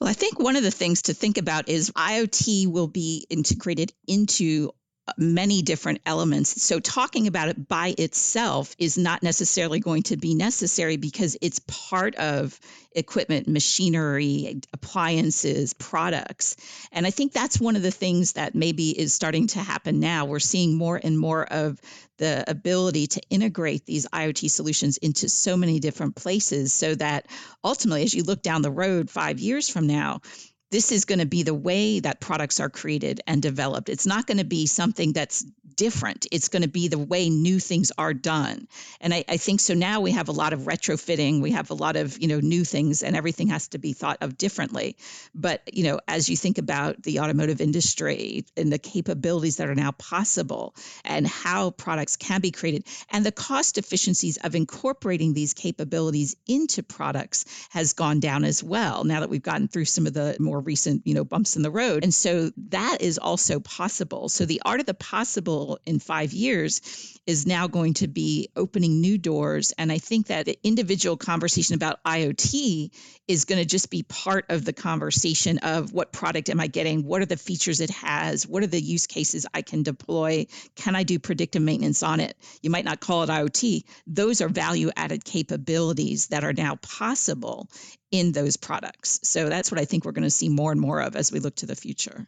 well, 0.00 0.10
I 0.10 0.12
think 0.12 0.38
one 0.38 0.56
of 0.56 0.62
the 0.62 0.70
things 0.70 1.02
to 1.02 1.14
think 1.14 1.38
about 1.38 1.68
is 1.68 1.90
IoT 1.90 2.68
will 2.68 2.88
be 2.88 3.26
integrated 3.28 3.92
into 4.06 4.72
many 5.16 5.62
different 5.62 6.00
elements. 6.04 6.62
So, 6.62 6.80
talking 6.80 7.26
about 7.26 7.48
it 7.48 7.68
by 7.68 7.94
itself 7.96 8.74
is 8.78 8.98
not 8.98 9.22
necessarily 9.22 9.80
going 9.80 10.02
to 10.04 10.16
be 10.16 10.34
necessary 10.34 10.96
because 10.96 11.36
it's 11.40 11.60
part 11.66 12.16
of 12.16 12.58
equipment, 12.92 13.48
machinery, 13.48 14.60
appliances, 14.72 15.72
products. 15.74 16.56
And 16.92 17.06
I 17.06 17.10
think 17.10 17.32
that's 17.32 17.60
one 17.60 17.76
of 17.76 17.82
the 17.82 17.90
things 17.90 18.32
that 18.32 18.54
maybe 18.54 18.98
is 18.98 19.14
starting 19.14 19.46
to 19.48 19.60
happen 19.60 20.00
now. 20.00 20.24
We're 20.24 20.40
seeing 20.40 20.76
more 20.76 21.00
and 21.02 21.18
more 21.18 21.44
of 21.44 21.80
the 22.18 22.44
ability 22.48 23.06
to 23.06 23.20
integrate 23.30 23.86
these 23.86 24.06
IoT 24.06 24.50
solutions 24.50 24.96
into 24.96 25.28
so 25.28 25.56
many 25.56 25.78
different 25.80 26.16
places 26.16 26.72
so 26.72 26.94
that 26.96 27.26
ultimately, 27.62 28.02
as 28.02 28.14
you 28.14 28.24
look 28.24 28.42
down 28.42 28.62
the 28.62 28.70
road 28.70 29.08
five 29.08 29.38
years 29.38 29.68
from 29.68 29.86
now, 29.86 30.20
this 30.70 30.92
is 30.92 31.04
going 31.04 31.20
to 31.20 31.26
be 31.26 31.42
the 31.42 31.54
way 31.54 32.00
that 32.00 32.20
products 32.20 32.60
are 32.60 32.68
created 32.68 33.20
and 33.26 33.40
developed. 33.40 33.88
It's 33.88 34.06
not 34.06 34.26
going 34.26 34.38
to 34.38 34.44
be 34.44 34.66
something 34.66 35.12
that's 35.12 35.44
different. 35.78 36.26
It's 36.32 36.48
going 36.48 36.62
to 36.62 36.68
be 36.68 36.88
the 36.88 36.98
way 36.98 37.30
new 37.30 37.60
things 37.60 37.92
are 37.96 38.12
done. 38.12 38.66
And 39.00 39.14
I, 39.14 39.24
I, 39.28 39.36
think 39.36 39.60
so 39.60 39.74
now 39.74 40.00
we 40.00 40.10
have 40.10 40.28
a 40.28 40.32
lot 40.32 40.52
of 40.52 40.62
retrofitting, 40.62 41.40
we 41.40 41.52
have 41.52 41.70
a 41.70 41.74
lot 41.74 41.94
of, 41.94 42.20
you 42.20 42.26
know, 42.26 42.40
new 42.40 42.64
things 42.64 43.04
and 43.04 43.16
everything 43.16 43.48
has 43.48 43.68
to 43.68 43.78
be 43.78 43.92
thought 43.92 44.18
of 44.20 44.36
differently. 44.36 44.96
But, 45.36 45.62
you 45.72 45.84
know, 45.84 46.00
as 46.08 46.28
you 46.28 46.36
think 46.36 46.58
about 46.58 47.00
the 47.04 47.20
automotive 47.20 47.60
industry 47.60 48.44
and 48.56 48.72
the 48.72 48.78
capabilities 48.78 49.56
that 49.56 49.68
are 49.68 49.74
now 49.76 49.92
possible 49.92 50.74
and 51.04 51.28
how 51.28 51.70
products 51.70 52.16
can 52.16 52.40
be 52.40 52.50
created 52.50 52.84
and 53.10 53.24
the 53.24 53.30
cost 53.30 53.78
efficiencies 53.78 54.36
of 54.38 54.56
incorporating 54.56 55.32
these 55.32 55.54
capabilities 55.54 56.34
into 56.48 56.82
products 56.82 57.44
has 57.70 57.92
gone 57.92 58.18
down 58.18 58.42
as 58.42 58.64
well 58.64 59.04
now 59.04 59.20
that 59.20 59.30
we've 59.30 59.42
gotten 59.42 59.68
through 59.68 59.84
some 59.84 60.08
of 60.08 60.12
the 60.12 60.36
more 60.40 60.57
recent, 60.60 61.06
you 61.06 61.14
know, 61.14 61.24
bumps 61.24 61.56
in 61.56 61.62
the 61.62 61.70
road. 61.70 62.04
And 62.04 62.14
so 62.14 62.50
that 62.68 62.98
is 63.00 63.18
also 63.18 63.60
possible. 63.60 64.28
So 64.28 64.44
the 64.44 64.62
art 64.64 64.80
of 64.80 64.86
the 64.86 64.94
possible 64.94 65.78
in 65.86 65.98
5 65.98 66.32
years 66.32 66.80
is 67.26 67.46
now 67.46 67.66
going 67.68 67.94
to 67.94 68.08
be 68.08 68.48
opening 68.56 69.00
new 69.00 69.18
doors 69.18 69.72
and 69.76 69.92
I 69.92 69.98
think 69.98 70.28
that 70.28 70.46
the 70.46 70.58
individual 70.62 71.16
conversation 71.16 71.74
about 71.74 72.02
IoT 72.02 72.90
is 73.26 73.44
going 73.44 73.60
to 73.60 73.66
just 73.66 73.90
be 73.90 74.02
part 74.02 74.46
of 74.48 74.64
the 74.64 74.72
conversation 74.72 75.58
of 75.58 75.92
what 75.92 76.12
product 76.12 76.48
am 76.48 76.60
I 76.60 76.68
getting? 76.68 77.04
What 77.04 77.20
are 77.20 77.26
the 77.26 77.36
features 77.36 77.80
it 77.80 77.90
has? 77.90 78.46
What 78.46 78.62
are 78.62 78.68
the 78.68 78.80
use 78.80 79.06
cases 79.06 79.46
I 79.52 79.60
can 79.60 79.82
deploy? 79.82 80.46
Can 80.76 80.96
I 80.96 81.02
do 81.02 81.18
predictive 81.18 81.60
maintenance 81.60 82.02
on 82.02 82.20
it? 82.20 82.34
You 82.62 82.70
might 82.70 82.86
not 82.86 83.00
call 83.00 83.22
it 83.24 83.28
IoT. 83.28 83.84
Those 84.06 84.40
are 84.40 84.48
value 84.48 84.90
added 84.96 85.24
capabilities 85.24 86.28
that 86.28 86.44
are 86.44 86.54
now 86.54 86.76
possible 86.76 87.68
in 88.10 88.32
those 88.32 88.56
products. 88.56 89.20
So 89.22 89.48
that's 89.48 89.70
what 89.70 89.80
I 89.80 89.84
think 89.84 90.04
we're 90.04 90.12
going 90.12 90.22
to 90.22 90.30
see 90.30 90.48
more 90.48 90.72
and 90.72 90.80
more 90.80 91.00
of 91.00 91.16
as 91.16 91.30
we 91.30 91.40
look 91.40 91.56
to 91.56 91.66
the 91.66 91.76
future. 91.76 92.26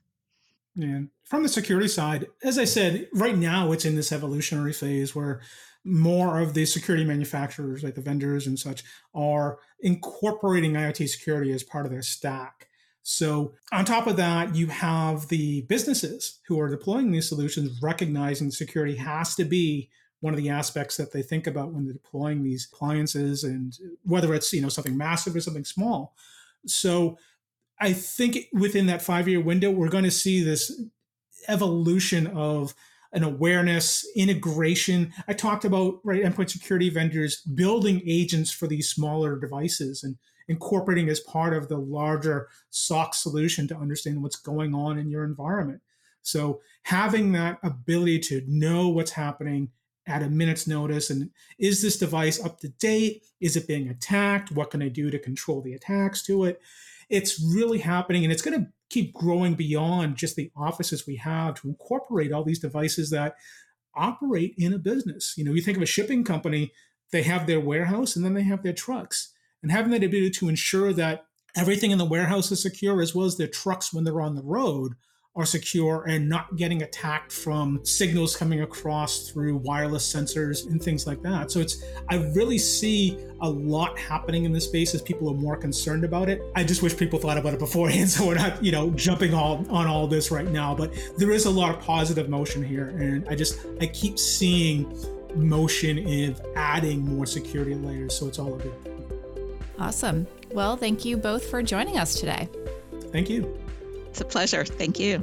And 0.76 1.08
from 1.24 1.42
the 1.42 1.48
security 1.48 1.88
side, 1.88 2.26
as 2.42 2.58
I 2.58 2.64
said, 2.64 3.08
right 3.12 3.36
now 3.36 3.72
it's 3.72 3.84
in 3.84 3.96
this 3.96 4.12
evolutionary 4.12 4.72
phase 4.72 5.14
where 5.14 5.40
more 5.84 6.40
of 6.40 6.54
the 6.54 6.66
security 6.66 7.04
manufacturers, 7.04 7.82
like 7.82 7.94
the 7.94 8.00
vendors 8.00 8.46
and 8.46 8.58
such, 8.58 8.82
are 9.14 9.58
incorporating 9.80 10.72
IoT 10.74 11.08
security 11.08 11.52
as 11.52 11.62
part 11.62 11.86
of 11.86 11.92
their 11.92 12.02
stack. 12.02 12.68
So, 13.02 13.54
on 13.72 13.86
top 13.86 14.06
of 14.06 14.16
that, 14.16 14.54
you 14.54 14.66
have 14.66 15.28
the 15.28 15.62
businesses 15.62 16.38
who 16.46 16.60
are 16.60 16.68
deploying 16.68 17.10
these 17.10 17.28
solutions 17.28 17.80
recognizing 17.82 18.50
security 18.50 18.96
has 18.96 19.34
to 19.36 19.44
be 19.44 19.88
one 20.20 20.34
of 20.34 20.38
the 20.38 20.50
aspects 20.50 20.96
that 20.96 21.12
they 21.12 21.22
think 21.22 21.46
about 21.46 21.72
when 21.72 21.84
they're 21.84 21.94
deploying 21.94 22.42
these 22.42 22.68
appliances 22.72 23.44
and 23.44 23.78
whether 24.04 24.34
it's 24.34 24.52
you 24.52 24.60
know 24.60 24.68
something 24.68 24.96
massive 24.96 25.34
or 25.34 25.40
something 25.40 25.64
small. 25.64 26.14
So 26.66 27.18
i 27.82 27.94
think 27.94 28.46
within 28.52 28.86
that 28.86 29.00
five 29.00 29.26
year 29.26 29.40
window 29.40 29.70
we're 29.70 29.88
going 29.88 30.04
to 30.04 30.10
see 30.10 30.44
this 30.44 30.82
evolution 31.48 32.26
of 32.28 32.74
an 33.12 33.24
awareness 33.24 34.06
integration. 34.14 35.12
I 35.26 35.32
talked 35.32 35.64
about 35.64 36.00
right 36.04 36.22
endpoint 36.22 36.50
security 36.50 36.90
vendors 36.90 37.40
building 37.40 38.02
agents 38.06 38.52
for 38.52 38.66
these 38.66 38.88
smaller 38.88 39.36
devices 39.36 40.04
and 40.04 40.16
incorporating 40.48 41.08
as 41.08 41.20
part 41.20 41.54
of 41.54 41.68
the 41.68 41.78
larger 41.78 42.48
soc 42.70 43.14
solution 43.14 43.66
to 43.68 43.76
understand 43.76 44.22
what's 44.22 44.36
going 44.36 44.74
on 44.74 44.98
in 44.98 45.10
your 45.10 45.24
environment. 45.24 45.80
So 46.22 46.60
having 46.82 47.32
that 47.32 47.58
ability 47.62 48.20
to 48.20 48.42
know 48.46 48.88
what's 48.88 49.12
happening 49.12 49.70
at 50.10 50.22
a 50.22 50.28
minute's 50.28 50.66
notice 50.66 51.08
and 51.08 51.30
is 51.58 51.80
this 51.80 51.96
device 51.96 52.44
up 52.44 52.58
to 52.60 52.68
date? 52.68 53.24
Is 53.40 53.56
it 53.56 53.68
being 53.68 53.88
attacked? 53.88 54.50
What 54.50 54.70
can 54.70 54.82
i 54.82 54.88
do 54.88 55.10
to 55.10 55.18
control 55.18 55.62
the 55.62 55.74
attacks 55.74 56.22
to 56.24 56.44
it? 56.44 56.60
It's 57.08 57.40
really 57.54 57.78
happening 57.78 58.24
and 58.24 58.32
it's 58.32 58.42
going 58.42 58.60
to 58.60 58.70
keep 58.88 59.14
growing 59.14 59.54
beyond 59.54 60.16
just 60.16 60.36
the 60.36 60.50
offices 60.56 61.06
we 61.06 61.16
have 61.16 61.54
to 61.60 61.68
incorporate 61.68 62.32
all 62.32 62.44
these 62.44 62.58
devices 62.58 63.10
that 63.10 63.36
operate 63.94 64.54
in 64.58 64.72
a 64.72 64.78
business. 64.78 65.34
You 65.36 65.44
know 65.44 65.52
you 65.52 65.62
think 65.62 65.76
of 65.76 65.82
a 65.82 65.86
shipping 65.86 66.24
company 66.24 66.72
they 67.12 67.22
have 67.22 67.46
their 67.46 67.60
warehouse 67.60 68.16
and 68.16 68.24
then 68.24 68.34
they 68.34 68.42
have 68.42 68.62
their 68.62 68.72
trucks. 68.72 69.32
And 69.62 69.70
having 69.70 69.90
that 69.92 70.04
ability 70.04 70.30
to 70.30 70.48
ensure 70.48 70.92
that 70.92 71.26
everything 71.56 71.90
in 71.90 71.98
the 71.98 72.04
warehouse 72.04 72.50
is 72.50 72.62
secure 72.62 73.00
as 73.00 73.14
well 73.14 73.26
as 73.26 73.36
their 73.36 73.48
trucks 73.48 73.92
when 73.92 74.04
they're 74.04 74.20
on 74.20 74.34
the 74.34 74.42
road 74.42 74.94
are 75.36 75.46
secure 75.46 76.04
and 76.08 76.28
not 76.28 76.56
getting 76.56 76.82
attacked 76.82 77.30
from 77.30 77.84
signals 77.84 78.34
coming 78.34 78.62
across 78.62 79.28
through 79.28 79.56
wireless 79.58 80.12
sensors 80.12 80.66
and 80.66 80.82
things 80.82 81.06
like 81.06 81.22
that. 81.22 81.52
So 81.52 81.60
it's 81.60 81.84
I 82.08 82.16
really 82.34 82.58
see 82.58 83.16
a 83.40 83.48
lot 83.48 83.96
happening 83.96 84.44
in 84.44 84.52
this 84.52 84.64
space 84.64 84.92
as 84.92 85.02
people 85.02 85.30
are 85.30 85.36
more 85.36 85.56
concerned 85.56 86.02
about 86.04 86.28
it. 86.28 86.42
I 86.56 86.64
just 86.64 86.82
wish 86.82 86.96
people 86.96 87.20
thought 87.20 87.38
about 87.38 87.54
it 87.54 87.58
beforehand 87.60 88.10
so 88.10 88.26
we're 88.26 88.34
not, 88.34 88.62
you 88.62 88.72
know, 88.72 88.90
jumping 88.90 89.32
all 89.32 89.64
on 89.70 89.86
all 89.86 90.08
this 90.08 90.32
right 90.32 90.48
now, 90.48 90.74
but 90.74 90.92
there 91.16 91.30
is 91.30 91.46
a 91.46 91.50
lot 91.50 91.72
of 91.72 91.80
positive 91.80 92.28
motion 92.28 92.64
here 92.64 92.88
and 92.88 93.28
I 93.28 93.36
just 93.36 93.60
I 93.80 93.86
keep 93.86 94.18
seeing 94.18 94.92
motion 95.36 95.96
in 95.96 96.34
adding 96.56 97.02
more 97.02 97.24
security 97.24 97.76
layers 97.76 98.18
so 98.18 98.26
it's 98.26 98.40
all 98.40 98.54
a 98.54 98.58
good 98.58 98.82
thing. 98.82 98.96
Awesome. 99.78 100.26
Well, 100.50 100.76
thank 100.76 101.04
you 101.04 101.16
both 101.16 101.48
for 101.48 101.62
joining 101.62 101.98
us 101.98 102.18
today. 102.18 102.48
Thank 103.12 103.30
you. 103.30 103.56
It's 104.10 104.20
a 104.20 104.24
pleasure. 104.24 104.64
Thank 104.64 104.98
you. 104.98 105.22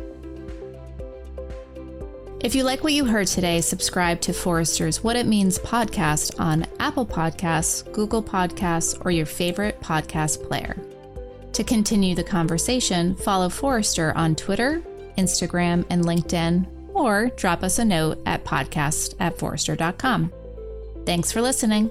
If 2.40 2.54
you 2.54 2.64
like 2.64 2.84
what 2.84 2.94
you 2.94 3.04
heard 3.04 3.28
today, 3.28 3.62
subscribe 3.62 4.22
to 4.22 4.34
Forrester's 4.34 5.04
What 5.04 5.16
It 5.16 5.26
Means 5.26 5.58
podcast 5.58 6.40
on 6.40 6.68
Apple 6.80 7.06
Podcasts, 7.06 7.92
Google 7.92 8.22
Podcasts, 8.22 9.04
or 9.04 9.10
your 9.10 9.26
favorite 9.26 9.82
podcast 9.82 10.48
player. 10.48 10.78
To 11.54 11.64
continue 11.64 12.14
the 12.14 12.24
conversation, 12.24 13.16
follow 13.16 13.50
Forrester 13.50 14.14
on 14.16 14.36
Twitter, 14.36 14.84
Instagram, 15.18 15.84
and 15.90 16.06
LinkedIn, 16.06 16.68
or 16.94 17.30
drop 17.38 17.64
us 17.64 17.80
a 17.80 17.86
note 17.86 18.20
at 18.28 18.46
podcast 18.46 19.16
at 19.20 19.40
forrester.com. 19.40 20.32
Thanks 21.08 21.32
for 21.32 21.42
listening. 21.42 21.90